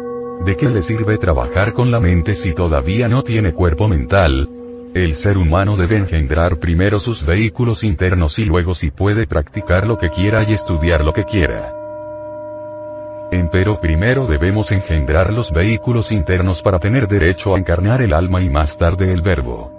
¿De 0.44 0.56
qué 0.56 0.70
le 0.70 0.80
sirve 0.80 1.18
trabajar 1.18 1.74
con 1.74 1.90
la 1.90 2.00
mente 2.00 2.34
si 2.34 2.54
todavía 2.54 3.08
no 3.08 3.22
tiene 3.22 3.52
cuerpo 3.52 3.88
mental? 3.88 4.48
El 4.94 5.14
ser 5.14 5.36
humano 5.36 5.76
debe 5.76 5.98
engendrar 5.98 6.58
primero 6.58 6.98
sus 6.98 7.24
vehículos 7.26 7.84
internos 7.84 8.38
y 8.38 8.46
luego 8.46 8.72
si 8.72 8.90
puede 8.90 9.26
practicar 9.26 9.86
lo 9.86 9.98
que 9.98 10.08
quiera 10.08 10.42
y 10.48 10.54
estudiar 10.54 11.04
lo 11.04 11.12
que 11.12 11.24
quiera. 11.24 11.74
Empero 13.30 13.80
primero 13.80 14.26
debemos 14.26 14.72
engendrar 14.72 15.30
los 15.30 15.52
vehículos 15.52 16.10
internos 16.10 16.62
para 16.62 16.78
tener 16.78 17.06
derecho 17.06 17.54
a 17.54 17.58
encarnar 17.58 18.00
el 18.00 18.14
alma 18.14 18.40
y 18.40 18.48
más 18.48 18.78
tarde 18.78 19.12
el 19.12 19.20
verbo. 19.20 19.70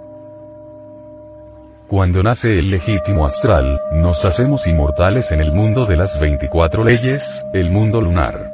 Cuando 1.88 2.22
nace 2.22 2.58
el 2.58 2.70
legítimo 2.70 3.26
astral, 3.26 3.80
nos 3.92 4.24
hacemos 4.24 4.66
inmortales 4.68 5.32
en 5.32 5.40
el 5.40 5.52
mundo 5.52 5.86
de 5.86 5.96
las 5.96 6.18
24 6.20 6.84
leyes, 6.84 7.44
el 7.52 7.68
mundo 7.70 8.00
lunar. 8.00 8.51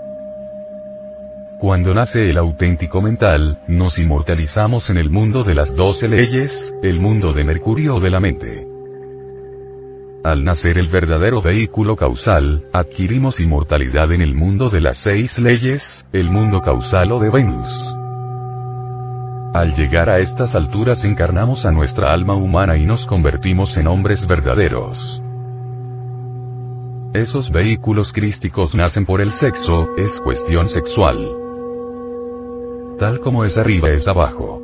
Cuando 1.59 1.93
nace 1.93 2.31
el 2.31 2.39
auténtico 2.39 3.03
mental, 3.03 3.59
nos 3.67 3.99
inmortalizamos 3.99 4.91
en 4.91 4.97
el 4.97 5.11
mundo 5.11 5.43
de 5.43 5.57
las 5.57 5.75
12 5.75 6.07
leyes, 6.07 6.73
el 6.85 7.01
mundo 7.01 7.33
de 7.33 7.43
Mercurio 7.43 7.97
o 7.97 8.01
de 8.01 8.11
la 8.11 8.21
mente. 8.21 8.65
Al 10.23 10.45
nacer 10.45 10.79
el 10.79 10.87
verdadero 10.87 11.43
vehículo 11.43 11.97
causal, 11.97 12.69
adquirimos 12.73 13.41
inmortalidad 13.41 14.13
en 14.13 14.23
el 14.23 14.37
mundo 14.37 14.69
de 14.69 14.81
las 14.81 14.99
seis 14.99 15.37
leyes, 15.41 16.07
el 16.13 16.31
mundo 16.31 16.61
causal 16.61 17.11
o 17.11 17.19
de 17.19 17.29
Venus. 17.29 17.69
Al 19.53 19.75
llegar 19.75 20.11
a 20.11 20.21
estas 20.21 20.55
alturas 20.55 21.05
encarnamos 21.05 21.67
a 21.67 21.73
nuestra 21.73 22.13
alma 22.13 22.35
humana 22.35 22.77
y 22.77 22.87
nos 22.87 23.05
convertimos 23.05 23.77
en 23.79 23.89
hombres 23.89 24.29
verdaderos. 24.29 25.21
Esos 27.15 27.51
vehículos 27.51 28.13
crísticos 28.13 28.77
nacen 28.77 29.05
por 29.05 29.21
el 29.21 29.33
sexo, 29.33 29.89
es 29.97 30.21
cuestión 30.21 30.69
sexual. 30.69 31.48
Tal 32.99 33.21
como 33.21 33.45
es 33.45 33.57
arriba 33.57 33.91
es 33.91 34.09
abajo. 34.09 34.61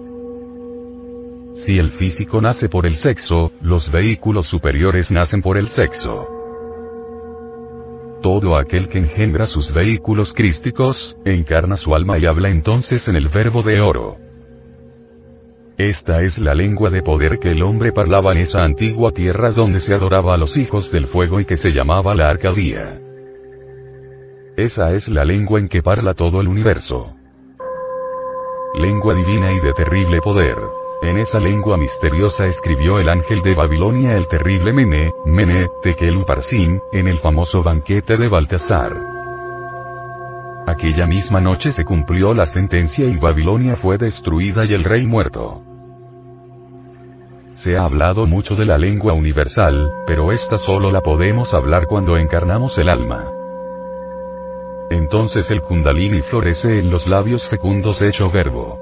Si 1.55 1.79
el 1.79 1.93
físico 1.93 2.41
nace 2.41 2.69
por 2.69 2.85
el 2.85 2.97
sexo, 2.97 3.53
los 3.63 3.93
vehículos 3.93 4.49
superiores 4.49 5.13
nacen 5.13 5.41
por 5.41 5.57
el 5.57 5.69
sexo. 5.69 6.27
Todo 8.21 8.57
aquel 8.57 8.89
que 8.89 8.99
engendra 8.99 9.47
sus 9.47 9.73
vehículos 9.73 10.33
crísticos, 10.33 11.17
encarna 11.25 11.77
su 11.77 11.95
alma 11.95 12.19
y 12.19 12.27
habla 12.27 12.49
entonces 12.49 13.07
en 13.07 13.15
el 13.15 13.29
verbo 13.29 13.63
de 13.63 13.81
oro. 13.81 14.17
Esta 15.79 16.23
es 16.23 16.39
la 16.39 16.55
lengua 16.55 16.91
de 16.91 17.03
poder 17.03 17.39
que 17.39 17.53
el 17.53 17.63
hombre 17.63 17.93
parlaba 17.93 18.33
en 18.33 18.39
esa 18.39 18.65
antigua 18.65 19.13
tierra 19.13 19.53
donde 19.53 19.79
se 19.79 19.95
adoraba 19.95 20.35
a 20.35 20.39
los 20.39 20.57
hijos 20.57 20.91
del 20.91 21.07
fuego 21.07 21.39
y 21.39 21.45
que 21.45 21.57
se 21.57 21.73
llamaba 21.73 22.17
la 22.17 22.31
Arcadia. 22.31 23.01
Esa 24.57 24.93
es 24.93 25.09
la 25.09 25.25
lengua 25.25 25.61
en 25.61 25.69
que 25.69 25.83
parla 25.83 26.15
todo 26.15 26.41
el 26.41 26.49
universo. 26.49 27.15
Lengua 28.75 29.15
divina 29.15 29.53
y 29.53 29.61
de 29.61 29.73
terrible 29.73 30.21
poder. 30.21 30.59
En 31.01 31.17
esa 31.17 31.39
lengua 31.39 31.77
misteriosa 31.77 32.47
escribió 32.47 32.99
el 32.99 33.09
ángel 33.09 33.41
de 33.43 33.55
Babilonia 33.55 34.17
el 34.17 34.27
terrible 34.27 34.73
Mene, 34.73 35.13
Mene, 35.25 35.69
Tekel 35.81 36.17
Uparsin, 36.17 36.81
en 36.93 37.07
el 37.07 37.21
famoso 37.21 37.63
banquete 37.63 38.17
de 38.17 38.27
Baltasar. 38.27 39.01
Aquella 40.67 41.07
misma 41.07 41.41
noche 41.41 41.71
se 41.71 41.85
cumplió 41.85 42.35
la 42.35 42.47
sentencia 42.47 43.07
y 43.07 43.17
Babilonia 43.17 43.77
fue 43.77 43.97
destruida 43.97 44.65
y 44.65 44.75
el 44.75 44.83
rey 44.83 45.07
muerto. 45.07 45.63
Se 47.53 47.77
ha 47.77 47.85
hablado 47.85 48.27
mucho 48.27 48.57
de 48.57 48.65
la 48.65 48.77
lengua 48.77 49.13
universal, 49.13 49.93
pero 50.05 50.33
esta 50.33 50.59
solo 50.59 50.91
la 50.91 51.01
podemos 51.01 51.55
hablar 51.55 51.87
cuando 51.87 52.17
encarnamos 52.17 52.77
el 52.79 52.89
alma. 52.89 53.31
Entonces 54.91 55.51
el 55.51 55.61
kundalini 55.61 56.21
florece 56.23 56.79
en 56.79 56.91
los 56.91 57.07
labios 57.07 57.49
fecundos 57.49 58.03
hecho 58.03 58.31
verbo. 58.31 58.79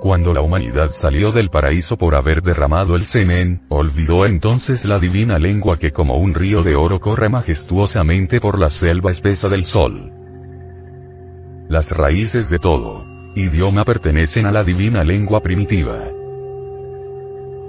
Cuando 0.00 0.34
la 0.34 0.42
humanidad 0.42 0.90
salió 0.90 1.32
del 1.32 1.48
paraíso 1.48 1.96
por 1.96 2.14
haber 2.14 2.42
derramado 2.42 2.94
el 2.94 3.06
semen, 3.06 3.62
olvidó 3.70 4.26
entonces 4.26 4.84
la 4.84 4.98
divina 4.98 5.38
lengua 5.38 5.78
que 5.78 5.92
como 5.92 6.18
un 6.18 6.34
río 6.34 6.62
de 6.62 6.76
oro 6.76 7.00
corre 7.00 7.30
majestuosamente 7.30 8.38
por 8.38 8.58
la 8.58 8.68
selva 8.68 9.10
espesa 9.10 9.48
del 9.48 9.64
sol. 9.64 10.12
Las 11.68 11.90
raíces 11.90 12.50
de 12.50 12.58
todo 12.58 13.14
idioma 13.36 13.84
pertenecen 13.84 14.46
a 14.46 14.52
la 14.52 14.62
divina 14.62 15.02
lengua 15.02 15.40
primitiva. 15.40 16.08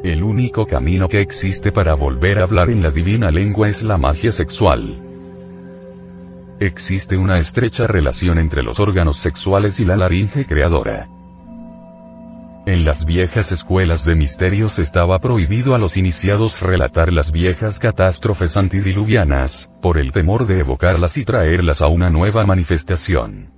El 0.04 0.22
único 0.22 0.66
camino 0.68 1.08
que 1.08 1.22
existe 1.22 1.72
para 1.72 1.96
volver 1.96 2.40
a 2.40 2.44
hablar 2.44 2.70
en 2.70 2.84
la 2.84 2.92
divina 2.92 3.32
lengua 3.32 3.70
es 3.70 3.82
la 3.82 3.98
magia 3.98 4.32
sexual. 4.32 5.05
Existe 6.60 7.18
una 7.18 7.38
estrecha 7.38 7.86
relación 7.86 8.38
entre 8.40 8.64
los 8.64 8.80
órganos 8.80 9.18
sexuales 9.18 9.80
y 9.82 9.86
la 9.86 9.98
laringe 9.98 10.46
creadora. 10.46 11.10
En 12.66 12.86
las 12.86 13.06
viejas 13.06 13.52
escuelas 13.52 14.06
de 14.06 14.16
misterios 14.16 14.80
estaba 14.80 15.20
prohibido 15.20 15.76
a 15.76 15.78
los 15.78 15.98
iniciados 15.98 16.62
relatar 16.62 17.12
las 17.12 17.34
viejas 17.34 17.78
catástrofes 17.80 18.56
antidiluvianas, 18.56 19.70
por 19.82 19.98
el 19.98 20.14
temor 20.14 20.48
de 20.48 20.62
evocarlas 20.62 21.18
y 21.18 21.26
traerlas 21.26 21.82
a 21.82 21.88
una 21.88 22.10
nueva 22.10 22.46
manifestación. 22.46 23.52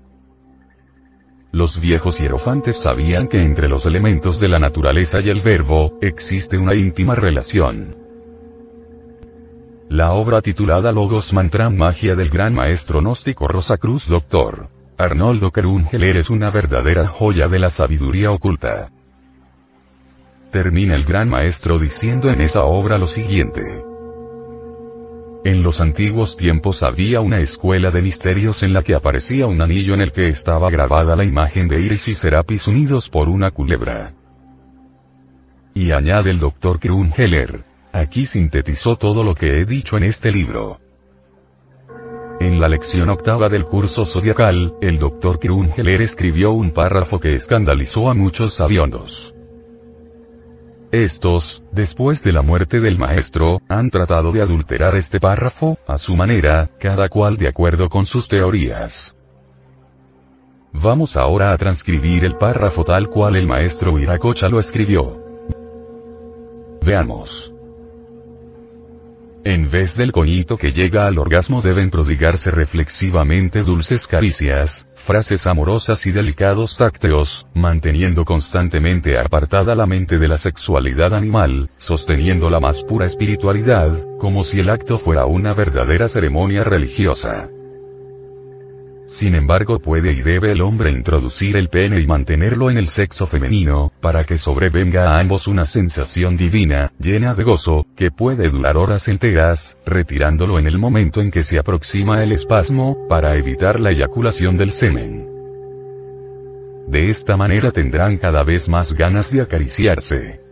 Los 1.51 1.79
viejos 1.79 2.19
hierofantes 2.19 2.77
sabían 2.77 3.27
que 3.27 3.41
entre 3.41 3.69
los 3.69 3.85
elementos 3.85 4.39
de 4.39 4.49
la 4.49 4.59
naturaleza 4.59 5.19
y 5.21 5.29
el 5.29 5.41
verbo, 5.41 5.99
existe 6.01 6.57
una 6.57 6.73
íntima 6.73 7.13
relación. 7.13 8.06
La 9.97 10.11
obra 10.11 10.41
titulada 10.41 10.91
Logos 10.91 11.33
Mantra 11.33 11.71
Magia 11.71 12.13
del 12.13 12.29
gran 12.29 12.53
maestro 12.53 12.99
gnóstico 12.99 13.47
Rosacruz 13.47 14.07
Dr. 14.07 14.69
Arnoldo 14.95 15.49
Kerungeler 15.49 16.17
es 16.17 16.29
una 16.29 16.51
verdadera 16.51 17.07
joya 17.07 17.47
de 17.47 17.57
la 17.57 17.71
sabiduría 17.71 18.29
oculta. 18.29 18.91
Termina 20.51 20.93
el 20.93 21.03
gran 21.03 21.29
maestro 21.29 21.79
diciendo 21.79 22.29
en 22.29 22.41
esa 22.41 22.63
obra 22.65 22.99
lo 22.99 23.07
siguiente. 23.07 23.63
En 25.43 25.63
los 25.63 25.81
antiguos 25.81 26.37
tiempos 26.37 26.83
había 26.83 27.19
una 27.19 27.39
escuela 27.39 27.89
de 27.89 28.03
misterios 28.03 28.61
en 28.61 28.73
la 28.73 28.83
que 28.83 28.93
aparecía 28.93 29.47
un 29.47 29.59
anillo 29.63 29.95
en 29.95 30.01
el 30.01 30.11
que 30.11 30.27
estaba 30.27 30.69
grabada 30.69 31.15
la 31.15 31.23
imagen 31.23 31.67
de 31.67 31.79
Iris 31.81 32.07
y 32.07 32.13
Serapis 32.13 32.67
unidos 32.67 33.09
por 33.09 33.29
una 33.29 33.49
culebra. 33.49 34.13
Y 35.73 35.89
añade 35.91 36.29
el 36.29 36.37
doctor 36.37 36.79
Heller. 37.17 37.76
Aquí 37.97 38.27
sintetizó 38.27 38.95
todo 38.95 39.23
lo 39.23 39.33
que 39.33 39.59
he 39.59 39.65
dicho 39.65 39.97
en 39.97 40.03
este 40.03 40.31
libro. 40.31 40.79
En 42.39 42.59
la 42.59 42.69
lección 42.69 43.09
octava 43.09 43.49
del 43.49 43.65
curso 43.65 44.05
zodiacal, 44.05 44.75
el 44.81 44.99
doctor 44.99 45.39
Heller 45.41 46.03
escribió 46.03 46.51
un 46.51 46.73
párrafo 46.73 47.19
que 47.19 47.33
escandalizó 47.33 48.07
a 48.07 48.13
muchos 48.13 48.53
sabiondos. 48.53 49.33
Estos, 50.91 51.63
después 51.71 52.21
de 52.21 52.33
la 52.33 52.43
muerte 52.43 52.79
del 52.79 52.99
maestro, 52.99 53.63
han 53.67 53.89
tratado 53.89 54.31
de 54.31 54.43
adulterar 54.43 54.95
este 54.95 55.19
párrafo, 55.19 55.79
a 55.87 55.97
su 55.97 56.15
manera, 56.15 56.69
cada 56.79 57.09
cual 57.09 57.35
de 57.35 57.47
acuerdo 57.47 57.89
con 57.89 58.05
sus 58.05 58.27
teorías. 58.27 59.15
Vamos 60.71 61.17
ahora 61.17 61.51
a 61.51 61.57
transcribir 61.57 62.25
el 62.25 62.35
párrafo 62.35 62.83
tal 62.83 63.09
cual 63.09 63.37
el 63.37 63.47
maestro 63.47 63.95
Viracocha 63.95 64.49
lo 64.49 64.59
escribió. 64.59 65.19
Veamos. 66.85 67.56
En 69.67 69.71
vez 69.71 69.97
del 69.97 70.13
coñito 70.13 70.55
que 70.55 70.71
llega 70.71 71.07
al 71.07 71.19
orgasmo 71.19 71.61
deben 71.61 71.89
prodigarse 71.89 72.51
reflexivamente 72.51 73.63
dulces 73.63 74.07
caricias, 74.07 74.87
frases 74.95 75.45
amorosas 75.45 76.07
y 76.07 76.13
delicados 76.13 76.77
tácteos, 76.77 77.45
manteniendo 77.53 78.23
constantemente 78.23 79.19
apartada 79.19 79.75
la 79.75 79.85
mente 79.85 80.19
de 80.19 80.29
la 80.29 80.37
sexualidad 80.37 81.13
animal, 81.13 81.69
sosteniendo 81.79 82.49
la 82.49 82.61
más 82.61 82.81
pura 82.81 83.07
espiritualidad, 83.07 83.91
como 84.17 84.45
si 84.45 84.61
el 84.61 84.69
acto 84.69 84.99
fuera 84.99 85.25
una 85.25 85.53
verdadera 85.53 86.07
ceremonia 86.07 86.63
religiosa. 86.63 87.49
Sin 89.07 89.35
embargo 89.35 89.79
puede 89.79 90.11
y 90.11 90.21
debe 90.21 90.51
el 90.51 90.61
hombre 90.61 90.91
introducir 90.91 91.55
el 91.55 91.69
pene 91.69 92.01
y 92.01 92.05
mantenerlo 92.05 92.69
en 92.69 92.77
el 92.77 92.87
sexo 92.87 93.25
femenino, 93.25 93.93
para 94.01 94.25
que 94.25 94.37
sobrevenga 94.37 95.09
a 95.09 95.19
ambos 95.19 95.47
una 95.47 95.65
sensación 95.65 96.35
divina, 96.35 96.91
llena 96.99 97.33
de 97.33 97.43
gozo, 97.43 97.87
que 97.95 98.11
puede 98.11 98.49
durar 98.49 98.75
horas 98.75 99.07
enteras, 99.07 99.77
retirándolo 99.85 100.59
en 100.59 100.67
el 100.67 100.77
momento 100.77 101.21
en 101.21 101.31
que 101.31 101.43
se 101.43 101.57
aproxima 101.57 102.21
el 102.21 102.33
espasmo, 102.33 103.07
para 103.07 103.37
evitar 103.37 103.79
la 103.79 103.91
eyaculación 103.91 104.57
del 104.57 104.71
semen. 104.71 105.25
De 106.87 107.09
esta 107.09 107.37
manera 107.37 107.71
tendrán 107.71 108.17
cada 108.17 108.43
vez 108.43 108.67
más 108.67 108.93
ganas 108.93 109.31
de 109.31 109.41
acariciarse. 109.41 110.46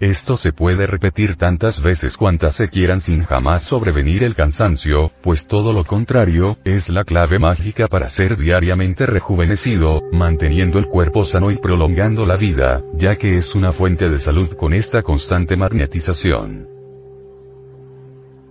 Esto 0.00 0.36
se 0.36 0.52
puede 0.52 0.86
repetir 0.86 1.36
tantas 1.36 1.80
veces 1.80 2.18
cuantas 2.18 2.56
se 2.56 2.68
quieran 2.68 3.00
sin 3.00 3.24
jamás 3.24 3.62
sobrevenir 3.62 4.24
el 4.24 4.34
cansancio, 4.34 5.10
pues 5.22 5.46
todo 5.46 5.72
lo 5.72 5.84
contrario, 5.84 6.58
es 6.64 6.90
la 6.90 7.02
clave 7.04 7.38
mágica 7.38 7.88
para 7.88 8.10
ser 8.10 8.36
diariamente 8.36 9.06
rejuvenecido, 9.06 10.02
manteniendo 10.12 10.78
el 10.78 10.84
cuerpo 10.84 11.24
sano 11.24 11.50
y 11.50 11.56
prolongando 11.56 12.26
la 12.26 12.36
vida, 12.36 12.82
ya 12.92 13.16
que 13.16 13.38
es 13.38 13.54
una 13.54 13.72
fuente 13.72 14.10
de 14.10 14.18
salud 14.18 14.52
con 14.52 14.74
esta 14.74 15.02
constante 15.02 15.56
magnetización. 15.56 16.68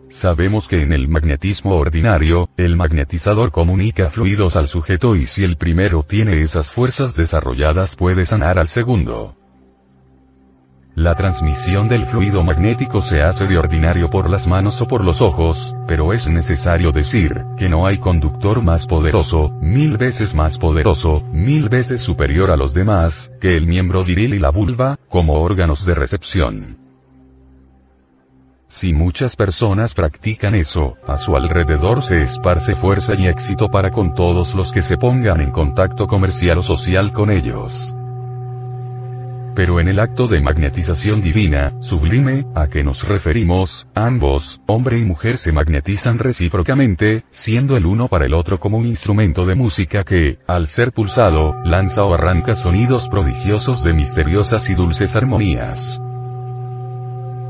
sabemos 0.10 0.67
que 0.67 0.81
en 0.81 0.93
el 0.93 1.08
magnetismo 1.08 1.75
ordinario, 1.75 2.49
el 2.58 2.75
magnetizador 2.75 3.51
comunica 3.51 4.10
fluidos 4.10 4.55
al 4.55 4.67
sujeto 4.67 5.15
y 5.15 5.27
si 5.27 5.43
el 5.43 5.58
primero 5.58 6.01
tiene 6.01 6.41
esas 6.41 6.71
fuerzas 6.71 7.15
desarrolladas 7.15 7.95
puede 7.95 8.25
sanar 8.25 8.58
al 8.58 8.67
segundo. 8.67 9.36
La 10.95 11.13
transmisión 11.13 11.89
del 11.89 12.05
fluido 12.05 12.41
magnético 12.41 13.01
se 13.01 13.21
hace 13.21 13.47
de 13.47 13.58
ordinario 13.58 14.10
por 14.10 14.29
las 14.29 14.47
manos 14.47 14.81
o 14.81 14.88
por 14.88 15.03
los 15.03 15.19
ojos, 15.19 15.75
pero 15.89 16.13
es 16.13 16.25
necesario 16.25 16.91
decir, 16.93 17.43
que 17.58 17.67
no 17.67 17.86
hay 17.86 17.97
conductor 17.97 18.63
más 18.63 18.88
poderoso, 18.88 19.49
mil 19.60 19.97
veces 19.97 20.34
más 20.34 20.58
poderoso, 20.58 21.21
mil 21.34 21.67
veces 21.67 21.99
superior 21.99 22.49
a 22.49 22.55
los 22.55 22.73
demás, 22.73 23.29
que 23.41 23.58
el 23.58 23.67
miembro 23.67 24.05
viril 24.05 24.36
y 24.36 24.39
la 24.39 24.51
vulva, 24.51 24.97
como 25.10 25.34
órganos 25.34 25.86
de 25.86 25.95
recepción. 25.95 26.77
Si 28.67 28.93
muchas 28.93 29.36
personas 29.36 29.93
practican 29.93 30.55
eso, 30.55 30.95
a 31.05 31.17
su 31.17 31.36
alrededor 31.36 32.03
se 32.03 32.21
esparce 32.21 32.73
fuerza 32.73 33.15
y 33.15 33.27
éxito 33.27 33.69
para 33.69 33.91
con 33.91 34.13
todos 34.13 34.55
los 34.55 34.71
que 34.71 34.81
se 34.81 34.95
pongan 34.95 35.41
en 35.41 35.51
contacto 35.51 36.08
comercial 36.08 36.60
o 36.60 36.63
social 36.63 37.12
con 37.12 37.31
ellos 37.31 37.93
pero 39.56 39.80
en 39.80 39.88
el 39.88 40.00
acto 40.00 40.28
de 40.28 40.41
magnetización 40.41 41.22
divina, 41.22 41.74
sublime, 41.82 42.46
a 42.54 42.68
que 42.68 42.84
nos 42.84 43.08
referimos, 43.08 43.88
ambos, 43.96 44.62
hombre 44.68 45.00
y 45.00 45.04
mujer 45.04 45.38
se 45.38 45.52
magnetizan 45.52 46.20
recíprocamente, 46.20 47.24
siendo 47.32 47.78
el 47.78 47.86
uno 47.86 48.08
para 48.08 48.26
el 48.26 48.34
otro 48.34 48.60
como 48.60 48.78
un 48.78 48.86
instrumento 48.86 49.46
de 49.46 49.56
música 49.56 50.04
que, 50.04 50.38
al 50.48 50.68
ser 50.68 50.91
pulsado, 50.91 51.56
lanza 51.63 52.04
o 52.04 52.13
arranca 52.13 52.56
sonidos 52.56 53.10
prodigiosos 53.10 53.84
de 53.84 53.94
misteriosas 53.94 54.70
y 54.70 54.76
dulces 54.76 55.15
armonías. 55.15 56.00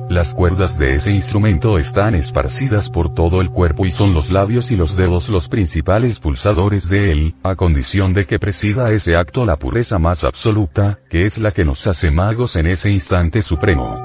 Las 0.09 0.35
cuerdas 0.35 0.77
de 0.77 0.93
ese 0.93 1.11
instrumento 1.11 1.77
están 1.77 2.13
esparcidas 2.13 2.91
por 2.91 3.11
todo 3.13 3.41
el 3.41 3.49
cuerpo 3.49 3.87
y 3.87 3.89
son 3.89 4.13
los 4.13 4.29
labios 4.29 4.69
y 4.71 4.75
los 4.75 4.95
dedos 4.95 5.29
los 5.29 5.49
principales 5.49 6.19
pulsadores 6.19 6.87
de 6.89 7.11
él, 7.11 7.35
a 7.41 7.55
condición 7.55 8.13
de 8.13 8.25
que 8.25 8.37
presida 8.37 8.91
ese 8.91 9.15
acto 9.15 9.45
la 9.45 9.55
pureza 9.55 9.97
más 9.97 10.23
absoluta, 10.23 10.99
que 11.09 11.25
es 11.25 11.39
la 11.39 11.51
que 11.51 11.65
nos 11.65 11.87
hace 11.87 12.11
magos 12.11 12.55
en 12.55 12.67
ese 12.67 12.91
instante 12.91 13.41
supremo. 13.41 13.95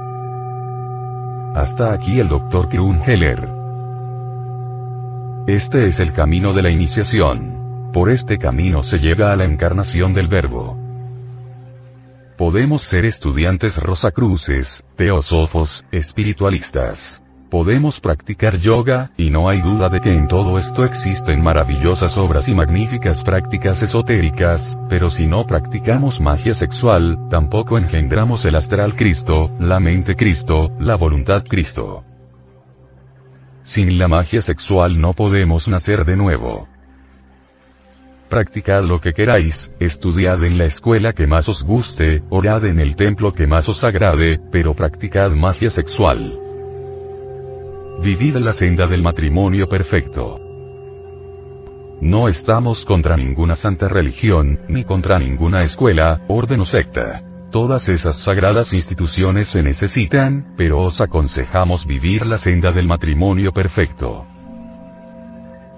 Hasta 1.54 1.92
aquí 1.92 2.18
el 2.18 2.28
Dr. 2.28 2.68
Heller. 3.06 3.48
Este 5.46 5.84
es 5.84 6.00
el 6.00 6.14
camino 6.14 6.54
de 6.54 6.62
la 6.62 6.70
iniciación. 6.70 7.90
Por 7.92 8.08
este 8.08 8.38
camino 8.38 8.82
se 8.82 9.00
llega 9.00 9.32
a 9.32 9.36
la 9.36 9.44
encarnación 9.44 10.14
del 10.14 10.28
Verbo. 10.28 10.79
Podemos 12.40 12.84
ser 12.84 13.04
estudiantes 13.04 13.76
rosacruces, 13.76 14.82
teósofos, 14.96 15.84
espiritualistas. 15.92 17.22
Podemos 17.50 18.00
practicar 18.00 18.56
yoga, 18.56 19.10
y 19.18 19.28
no 19.28 19.50
hay 19.50 19.60
duda 19.60 19.90
de 19.90 20.00
que 20.00 20.10
en 20.10 20.26
todo 20.26 20.56
esto 20.56 20.86
existen 20.86 21.42
maravillosas 21.42 22.16
obras 22.16 22.48
y 22.48 22.54
magníficas 22.54 23.22
prácticas 23.24 23.82
esotéricas, 23.82 24.78
pero 24.88 25.10
si 25.10 25.26
no 25.26 25.46
practicamos 25.46 26.18
magia 26.22 26.54
sexual, 26.54 27.28
tampoco 27.28 27.76
engendramos 27.76 28.46
el 28.46 28.54
astral 28.54 28.96
Cristo, 28.96 29.50
la 29.60 29.78
mente 29.78 30.16
Cristo, 30.16 30.70
la 30.78 30.94
voluntad 30.94 31.44
Cristo. 31.46 32.04
Sin 33.64 33.98
la 33.98 34.08
magia 34.08 34.40
sexual 34.40 34.98
no 34.98 35.12
podemos 35.12 35.68
nacer 35.68 36.06
de 36.06 36.16
nuevo. 36.16 36.68
Practicad 38.30 38.84
lo 38.84 39.00
que 39.00 39.12
queráis, 39.12 39.72
estudiad 39.80 40.44
en 40.44 40.56
la 40.56 40.64
escuela 40.64 41.12
que 41.12 41.26
más 41.26 41.48
os 41.48 41.64
guste, 41.64 42.22
orad 42.30 42.64
en 42.64 42.78
el 42.78 42.94
templo 42.94 43.32
que 43.32 43.48
más 43.48 43.68
os 43.68 43.82
agrade, 43.82 44.40
pero 44.52 44.72
practicad 44.72 45.32
magia 45.32 45.68
sexual. 45.68 46.38
Vivid 48.00 48.36
la 48.36 48.52
senda 48.52 48.86
del 48.86 49.02
matrimonio 49.02 49.68
perfecto. 49.68 50.36
No 52.00 52.28
estamos 52.28 52.84
contra 52.84 53.16
ninguna 53.16 53.56
santa 53.56 53.88
religión, 53.88 54.60
ni 54.68 54.84
contra 54.84 55.18
ninguna 55.18 55.62
escuela, 55.62 56.22
orden 56.28 56.60
o 56.60 56.64
secta. 56.64 57.24
Todas 57.50 57.88
esas 57.88 58.14
sagradas 58.14 58.72
instituciones 58.72 59.48
se 59.48 59.64
necesitan, 59.64 60.54
pero 60.56 60.80
os 60.82 61.00
aconsejamos 61.00 61.84
vivir 61.84 62.24
la 62.24 62.38
senda 62.38 62.70
del 62.70 62.86
matrimonio 62.86 63.50
perfecto. 63.50 64.29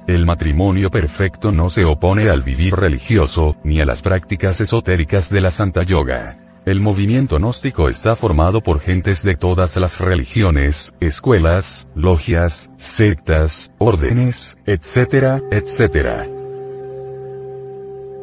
El 0.07 0.27
matrimonio 0.27 0.91
perfecto 0.91 1.53
no 1.53 1.71
se 1.71 1.85
opone 1.85 2.29
al 2.29 2.43
vivir 2.43 2.75
religioso, 2.75 3.55
ni 3.63 3.81
a 3.81 3.87
las 3.87 4.03
prácticas 4.03 4.61
esotéricas 4.61 5.31
de 5.31 5.41
la 5.41 5.51
Santa 5.51 5.85
Yoga. 5.85 6.39
El 6.65 6.81
movimiento 6.81 7.39
gnóstico 7.39 7.89
está 7.89 8.17
formado 8.17 8.61
por 8.61 8.81
gentes 8.81 9.23
de 9.23 9.35
todas 9.35 9.77
las 9.77 9.99
religiones, 9.99 10.95
escuelas, 11.01 11.89
logias, 11.95 12.71
sectas, 12.77 13.73
órdenes, 13.79 14.57
etcétera, 14.67 15.41
etcétera. 15.51 16.27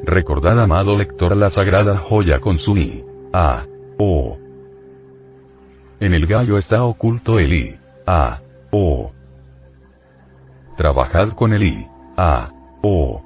Recordad 0.04 0.62
amado 0.62 0.98
lector 0.98 1.36
la 1.36 1.50
sagrada 1.50 1.98
joya 1.98 2.40
con 2.40 2.60
su 2.60 2.78
I. 2.78 3.04
A. 3.34 3.66
O. 3.98 4.38
En 6.00 6.14
el 6.14 6.26
gallo 6.26 6.58
está 6.58 6.84
oculto 6.84 7.40
el 7.40 7.54
I. 7.54 7.80
A. 8.06 8.40
O. 8.72 9.12
Trabajad 10.80 11.34
con 11.34 11.52
el 11.52 11.64
I. 11.64 11.88
A. 12.16 12.54
O. 12.82 13.22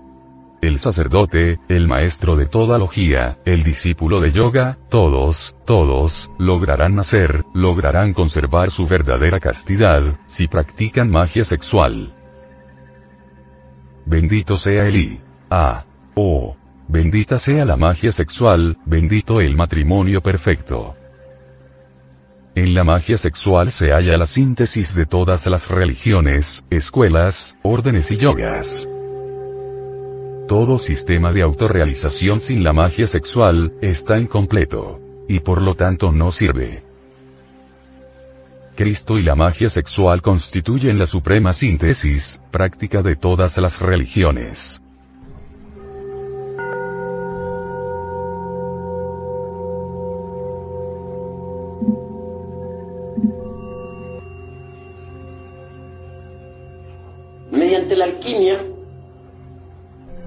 El 0.60 0.80
sacerdote, 0.80 1.60
el 1.70 1.88
maestro 1.88 2.36
de 2.36 2.48
toda 2.48 2.80
logía, 2.80 3.38
el 3.46 3.64
discípulo 3.64 4.20
de 4.22 4.32
yoga, 4.32 4.80
todos, 4.90 5.56
todos, 5.64 6.32
lograrán 6.40 6.96
nacer, 6.96 7.44
lograrán 7.54 8.14
conservar 8.14 8.72
su 8.72 8.88
verdadera 8.88 9.40
castidad, 9.40 10.02
si 10.26 10.48
practican 10.48 11.12
magia 11.12 11.46
sexual. 11.46 12.16
Bendito 14.08 14.58
sea 14.58 14.88
el 14.88 14.96
I. 14.96 15.20
A. 15.52 15.86
O. 16.16 16.56
Bendita 16.88 17.38
sea 17.38 17.66
la 17.66 17.78
magia 17.78 18.12
sexual, 18.12 18.80
bendito 18.88 19.40
el 19.40 19.56
matrimonio 19.56 20.22
perfecto. 20.22 20.96
En 22.56 22.76
la 22.76 22.84
magia 22.84 23.18
sexual 23.18 23.72
se 23.72 23.94
halla 23.94 24.16
la 24.16 24.28
síntesis 24.28 24.94
de 24.94 25.08
todas 25.08 25.48
las 25.48 25.70
religiones, 25.70 26.64
escuelas, 26.70 27.58
órdenes 27.64 28.12
y 28.12 28.18
yogas. 28.18 28.88
Todo 30.48 30.78
sistema 30.78 31.32
de 31.32 31.42
autorrealización 31.42 32.40
sin 32.40 32.64
la 32.64 32.72
magia 32.72 33.08
sexual, 33.08 33.74
está 33.82 34.20
incompleto. 34.20 35.00
Y 35.28 35.40
por 35.40 35.64
lo 35.64 35.74
tanto 35.74 36.12
no 36.12 36.32
sirve. 36.32 36.84
Cristo 38.76 39.18
y 39.18 39.24
la 39.24 39.34
magia 39.34 39.72
sexual 39.72 40.22
constituyen 40.22 41.00
la 41.00 41.08
suprema 41.08 41.54
síntesis, 41.54 42.40
práctica 42.52 43.02
de 43.02 43.16
todas 43.16 43.58
las 43.58 43.80
religiones. 43.80 44.84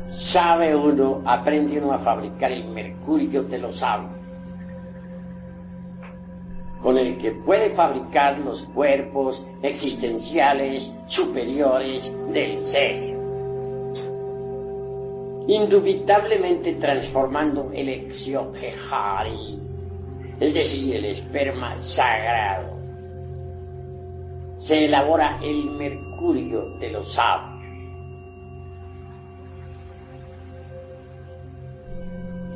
Sabe 0.08 0.74
uno, 0.74 1.22
aprende 1.24 1.78
uno 1.78 1.92
a 1.92 1.98
fabricar 1.98 2.52
el 2.52 2.64
mercurio 2.64 3.42
de 3.42 3.58
los 3.58 3.78
sabios, 3.78 4.12
con 6.82 6.96
el 6.96 7.16
que 7.18 7.32
puede 7.32 7.70
fabricar 7.70 8.38
los 8.38 8.62
cuerpos 8.62 9.42
existenciales 9.62 10.90
superiores 11.06 12.10
del 12.32 12.62
ser, 12.62 13.16
indubitablemente 15.48 16.74
transformando 16.74 17.70
el 17.72 17.88
exiohari, 17.88 19.60
es 20.38 20.54
decir, 20.54 20.96
el 20.96 21.04
esperma 21.06 21.78
sagrado. 21.78 22.75
Se 24.56 24.86
elabora 24.86 25.38
el 25.42 25.70
mercurio 25.72 26.70
de 26.78 26.90
los 26.90 27.12
sabios 27.12 27.56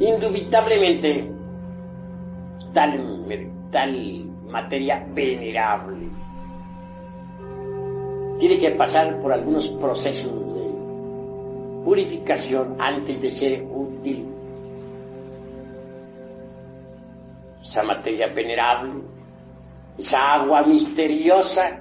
Indubitablemente, 0.00 1.30
tal, 2.72 3.26
tal 3.70 4.24
materia 4.48 5.06
venerable 5.12 6.08
tiene 8.40 8.58
que 8.58 8.70
pasar 8.70 9.20
por 9.20 9.34
algunos 9.34 9.68
procesos 9.68 10.32
de 10.54 11.84
purificación 11.84 12.76
antes 12.80 13.20
de 13.20 13.30
ser 13.30 13.62
útil. 13.70 14.26
Esa 17.62 17.82
materia 17.82 18.28
venerable, 18.28 19.02
esa 19.98 20.35
agua 20.35 20.62
misteriosa, 20.62 21.81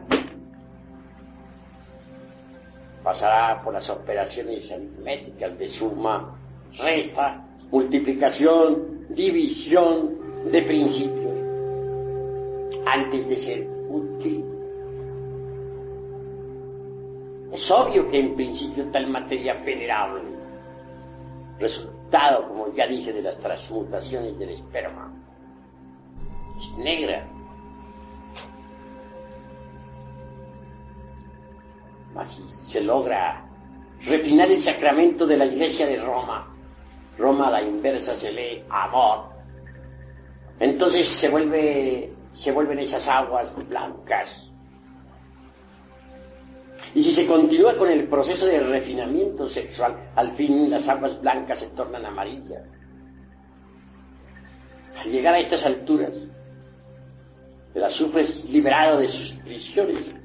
pasará 3.04 3.62
por 3.64 3.74
las 3.74 3.90
operaciones 3.90 4.72
aritméticas 4.72 5.58
de 5.58 5.70
suma, 5.70 6.38
resta, 6.78 7.44
multiplicación, 7.72 9.08
división 9.10 10.52
de 10.52 10.62
principios, 10.62 11.40
antes 12.86 13.28
de 13.28 13.38
ser 13.38 13.68
útil. 13.90 14.46
Es 17.52 17.72
obvio 17.72 18.10
que 18.10 18.20
en 18.20 18.36
principio 18.36 18.86
tal 18.92 19.08
materia 19.08 19.56
venerable, 19.56 20.22
resultado, 21.60 22.48
como 22.48 22.74
ya 22.74 22.86
dije, 22.88 23.12
de 23.12 23.22
las 23.22 23.40
transmutaciones 23.40 24.38
del 24.38 24.52
esperma, 24.52 25.12
es 26.60 26.78
negra. 26.78 27.28
Así 32.20 32.44
se 32.50 32.82
logra 32.82 33.46
refinar 34.02 34.52
el 34.52 34.60
sacramento 34.60 35.26
de 35.26 35.38
la 35.38 35.46
iglesia 35.46 35.88
de 35.88 35.96
Roma. 35.96 36.54
Roma 37.18 37.48
a 37.48 37.52
la 37.52 37.62
inversa 37.62 38.14
se 38.14 38.34
lee 38.34 38.62
amor. 38.70 39.30
Entonces 40.60 41.08
se 41.08 41.30
se 42.32 42.52
vuelven 42.52 42.80
esas 42.80 43.08
aguas 43.08 43.56
blancas. 43.70 44.50
Y 46.94 47.04
si 47.04 47.12
se 47.12 47.26
continúa 47.26 47.78
con 47.78 47.90
el 47.90 48.10
proceso 48.10 48.46
de 48.48 48.60
refinamiento 48.60 49.48
sexual, 49.48 50.12
al 50.16 50.32
fin 50.32 50.70
las 50.70 50.90
aguas 50.90 51.22
blancas 51.22 51.60
se 51.60 51.68
tornan 51.68 52.06
amarillas. 52.06 52.68
Al 54.98 55.10
llegar 55.10 55.36
a 55.36 55.40
estas 55.40 55.66
alturas, 55.66 56.12
el 57.74 57.84
azufre 57.84 58.24
es 58.24 58.50
liberado 58.50 59.00
de 59.00 59.08
sus 59.08 59.34
prisiones 59.40 60.20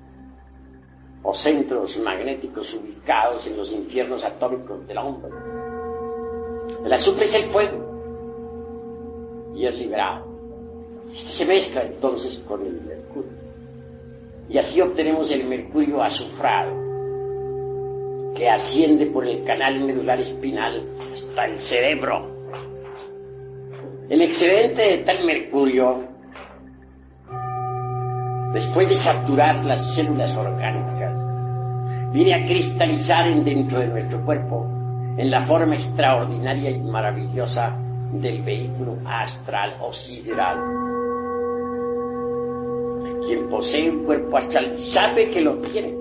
o 1.24 1.34
centros 1.34 1.96
magnéticos 1.98 2.72
ubicados 2.74 3.46
en 3.46 3.56
los 3.56 3.72
infiernos 3.72 4.22
atómicos 4.22 4.86
del 4.86 4.98
hombre. 4.98 5.32
El 6.84 6.92
azufre 6.92 7.24
es 7.24 7.34
el 7.34 7.44
fuego 7.44 9.52
y 9.56 9.66
es 9.66 9.74
liberado. 9.74 10.26
Este 11.16 11.30
se 11.30 11.46
mezcla 11.46 11.82
entonces 11.82 12.42
con 12.46 12.64
el 12.64 12.80
mercurio. 12.82 13.32
Y 14.50 14.58
así 14.58 14.80
obtenemos 14.82 15.30
el 15.30 15.44
mercurio 15.44 16.02
azufrado, 16.02 16.72
que 18.36 18.48
asciende 18.48 19.06
por 19.06 19.26
el 19.26 19.42
canal 19.44 19.80
medular 19.80 20.20
espinal 20.20 20.86
hasta 21.14 21.46
el 21.46 21.58
cerebro. 21.58 22.34
El 24.10 24.20
excedente 24.20 24.82
de 24.82 24.98
tal 24.98 25.24
mercurio 25.24 26.14
después 28.54 28.88
de 28.88 28.94
saturar 28.94 29.64
las 29.64 29.94
células 29.94 30.34
orgánicas, 30.36 30.93
viene 32.14 32.32
a 32.32 32.44
cristalizar 32.44 33.26
en 33.26 33.44
dentro 33.44 33.80
de 33.80 33.88
nuestro 33.88 34.24
cuerpo 34.24 34.64
en 35.18 35.32
la 35.32 35.44
forma 35.44 35.74
extraordinaria 35.74 36.70
y 36.70 36.80
maravillosa 36.80 37.76
del 38.12 38.40
vehículo 38.42 38.96
astral 39.04 39.78
o 39.80 39.92
sideral. 39.92 40.60
Quien 43.26 43.48
posee 43.48 43.90
un 43.90 44.04
cuerpo 44.04 44.36
astral 44.36 44.76
sabe 44.76 45.28
que 45.30 45.40
lo 45.40 45.56
tiene, 45.62 45.92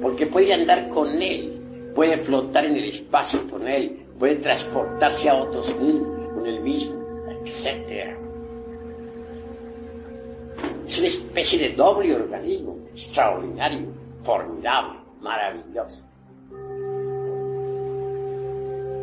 porque 0.00 0.26
puede 0.26 0.54
andar 0.54 0.88
con 0.88 1.20
él, 1.20 1.60
puede 1.96 2.16
flotar 2.18 2.66
en 2.66 2.76
el 2.76 2.84
espacio 2.84 3.40
con 3.50 3.66
él, 3.66 4.06
puede 4.16 4.36
transportarse 4.36 5.28
a 5.28 5.34
otros 5.34 5.74
mundos 5.80 6.28
con 6.32 6.46
él 6.46 6.60
mismo, 6.60 6.94
etc. 7.44 8.16
Es 10.86 10.98
una 10.98 11.08
especie 11.08 11.58
de 11.58 11.74
doble 11.74 12.14
organismo, 12.14 12.76
extraordinario, 12.94 13.88
formidable, 14.22 15.03
maravilloso. 15.24 16.00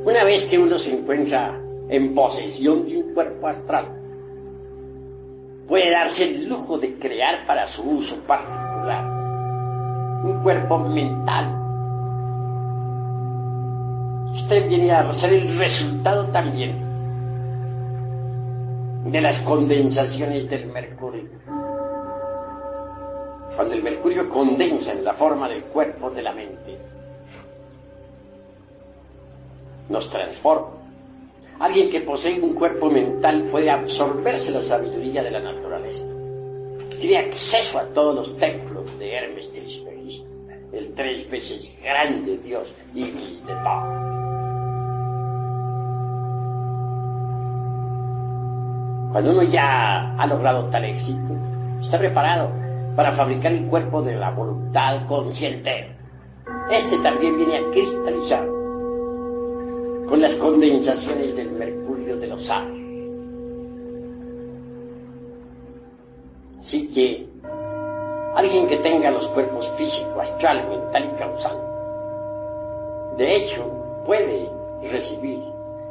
Una 0.05 0.23
vez 0.23 0.45
que 0.45 0.57
uno 0.57 0.77
se 0.77 0.93
encuentra 0.93 1.59
en 1.89 2.15
posesión 2.15 2.85
de 2.85 2.97
un 2.97 3.13
cuerpo 3.13 3.47
astral, 3.47 3.85
puede 5.67 5.89
darse 5.89 6.23
el 6.23 6.47
lujo 6.47 6.77
de 6.77 6.93
crear 6.95 7.45
para 7.45 7.67
su 7.67 7.83
uso 7.83 8.15
particular 8.23 9.03
un 10.23 10.43
cuerpo 10.43 10.77
mental. 10.79 11.57
Este 14.35 14.59
viene 14.61 14.91
a 14.91 15.11
ser 15.11 15.33
el 15.33 15.57
resultado 15.57 16.25
también 16.27 16.79
de 19.05 19.21
las 19.21 19.39
condensaciones 19.39 20.49
del 20.49 20.67
mercurio 20.67 21.40
cuando 23.55 23.73
el 23.73 23.83
mercurio 23.83 24.29
condensa 24.29 24.93
en 24.93 25.03
la 25.03 25.13
forma 25.13 25.49
del 25.49 25.63
cuerpo 25.65 26.09
de 26.09 26.21
la 26.21 26.33
mente, 26.33 26.77
nos 29.89 30.09
transforma. 30.09 30.81
Alguien 31.59 31.89
que 31.89 32.01
posee 32.01 32.39
un 32.39 32.55
cuerpo 32.55 32.89
mental 32.89 33.43
puede 33.51 33.69
absorberse 33.69 34.51
la 34.51 34.61
sabiduría 34.61 35.21
de 35.21 35.31
la 35.31 35.39
naturaleza. 35.39 36.05
Tiene 36.99 37.17
acceso 37.17 37.77
a 37.77 37.85
todos 37.85 38.15
los 38.15 38.37
templos 38.37 38.97
de 38.97 39.13
Hermes 39.13 39.51
Trismegisto, 39.51 40.27
el 40.71 40.93
tres 40.93 41.29
veces 41.29 41.79
grande 41.83 42.37
Dios 42.37 42.73
y 42.95 43.11
de 43.11 43.53
todo. 43.63 44.01
Cuando 49.11 49.31
uno 49.31 49.43
ya 49.43 50.15
ha 50.15 50.25
logrado 50.25 50.69
tal 50.69 50.85
éxito, 50.85 51.33
está 51.81 51.99
preparado 51.99 52.60
para 52.95 53.11
fabricar 53.11 53.51
el 53.51 53.65
cuerpo 53.65 54.01
de 54.01 54.15
la 54.15 54.31
voluntad 54.31 55.07
consciente. 55.07 55.87
Este 56.69 56.97
también 56.99 57.37
viene 57.37 57.57
a 57.57 57.71
cristalizar 57.71 58.47
con 60.07 60.21
las 60.21 60.35
condensaciones 60.35 61.35
del 61.35 61.51
mercurio 61.51 62.17
de 62.17 62.27
los 62.27 62.49
años. 62.49 62.81
Así 66.59 66.87
que 66.89 67.27
alguien 68.35 68.67
que 68.67 68.77
tenga 68.77 69.09
los 69.11 69.27
cuerpos 69.29 69.69
físico, 69.77 70.21
astral, 70.21 70.67
mental 70.69 71.11
y 71.13 71.17
causal, 71.17 71.57
de 73.17 73.35
hecho, 73.35 73.69
puede 74.05 74.49
recibir 74.89 75.39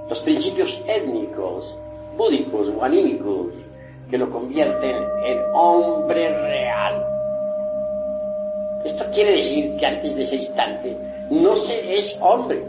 los 0.08 0.20
principios 0.20 0.80
étnicos, 0.86 1.76
búdicos 2.16 2.68
o 2.76 2.82
anímicos 2.82 3.52
que 4.10 4.18
lo 4.18 4.28
convierten 4.28 4.96
en 5.24 5.38
hombre 5.54 6.28
real. 6.28 7.06
Esto 8.84 9.04
quiere 9.14 9.36
decir 9.36 9.76
que 9.76 9.86
antes 9.86 10.16
de 10.16 10.22
ese 10.22 10.36
instante 10.36 10.96
no 11.30 11.54
se 11.56 11.98
es 11.98 12.18
hombre. 12.20 12.64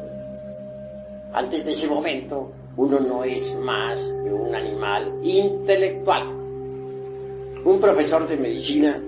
Antes 1.34 1.66
de 1.66 1.72
ese 1.72 1.88
momento 1.88 2.52
uno 2.78 3.00
no 3.00 3.24
es 3.24 3.54
más 3.56 4.02
que 4.24 4.32
un 4.32 4.54
animal 4.54 5.20
intelectual. 5.24 6.28
Un 7.64 7.80
profesor 7.80 8.28
de 8.28 8.38
medicina 8.38 9.02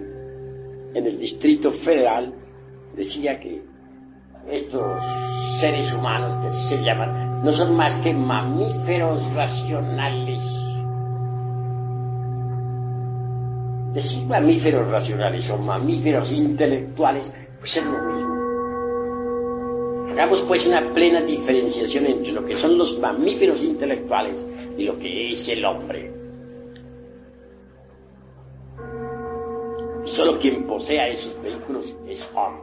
en 0.94 1.06
el 1.06 1.20
Distrito 1.20 1.72
Federal 1.72 2.34
decía 2.96 3.40
que 3.40 3.62
estos 4.50 5.02
seres 5.60 5.94
humanos 5.94 6.42
que 6.42 6.48
así 6.48 6.76
se 6.76 6.84
llaman 6.84 7.44
no 7.44 7.52
son 7.52 7.76
más 7.76 7.96
que 7.98 8.14
mamíferos 8.14 9.22
racionales 9.34 10.63
decir 13.94 14.26
mamíferos 14.26 14.88
racionales 14.88 15.50
o 15.50 15.58
mamíferos 15.58 16.32
intelectuales, 16.32 17.32
pues 17.60 17.78
es 17.78 17.86
lo 17.86 18.02
mismo. 18.02 18.34
Hagamos 20.12 20.42
pues 20.42 20.68
una 20.68 20.92
plena 20.94 21.22
diferenciación 21.22 22.06
entre 22.06 22.34
lo 22.34 22.46
que 22.46 22.56
son 22.56 22.78
los 22.78 23.00
mamíferos 23.00 23.64
intelectuales 23.64 24.36
y 24.78 24.84
lo 24.84 24.98
que 24.98 25.32
es 25.32 25.48
el 25.48 25.66
hombre. 25.66 26.12
Solo 30.06 30.38
quien 30.38 30.68
posea 30.68 31.08
esos 31.08 31.42
vehículos 31.42 31.86
es 32.08 32.22
hombre. 32.36 32.63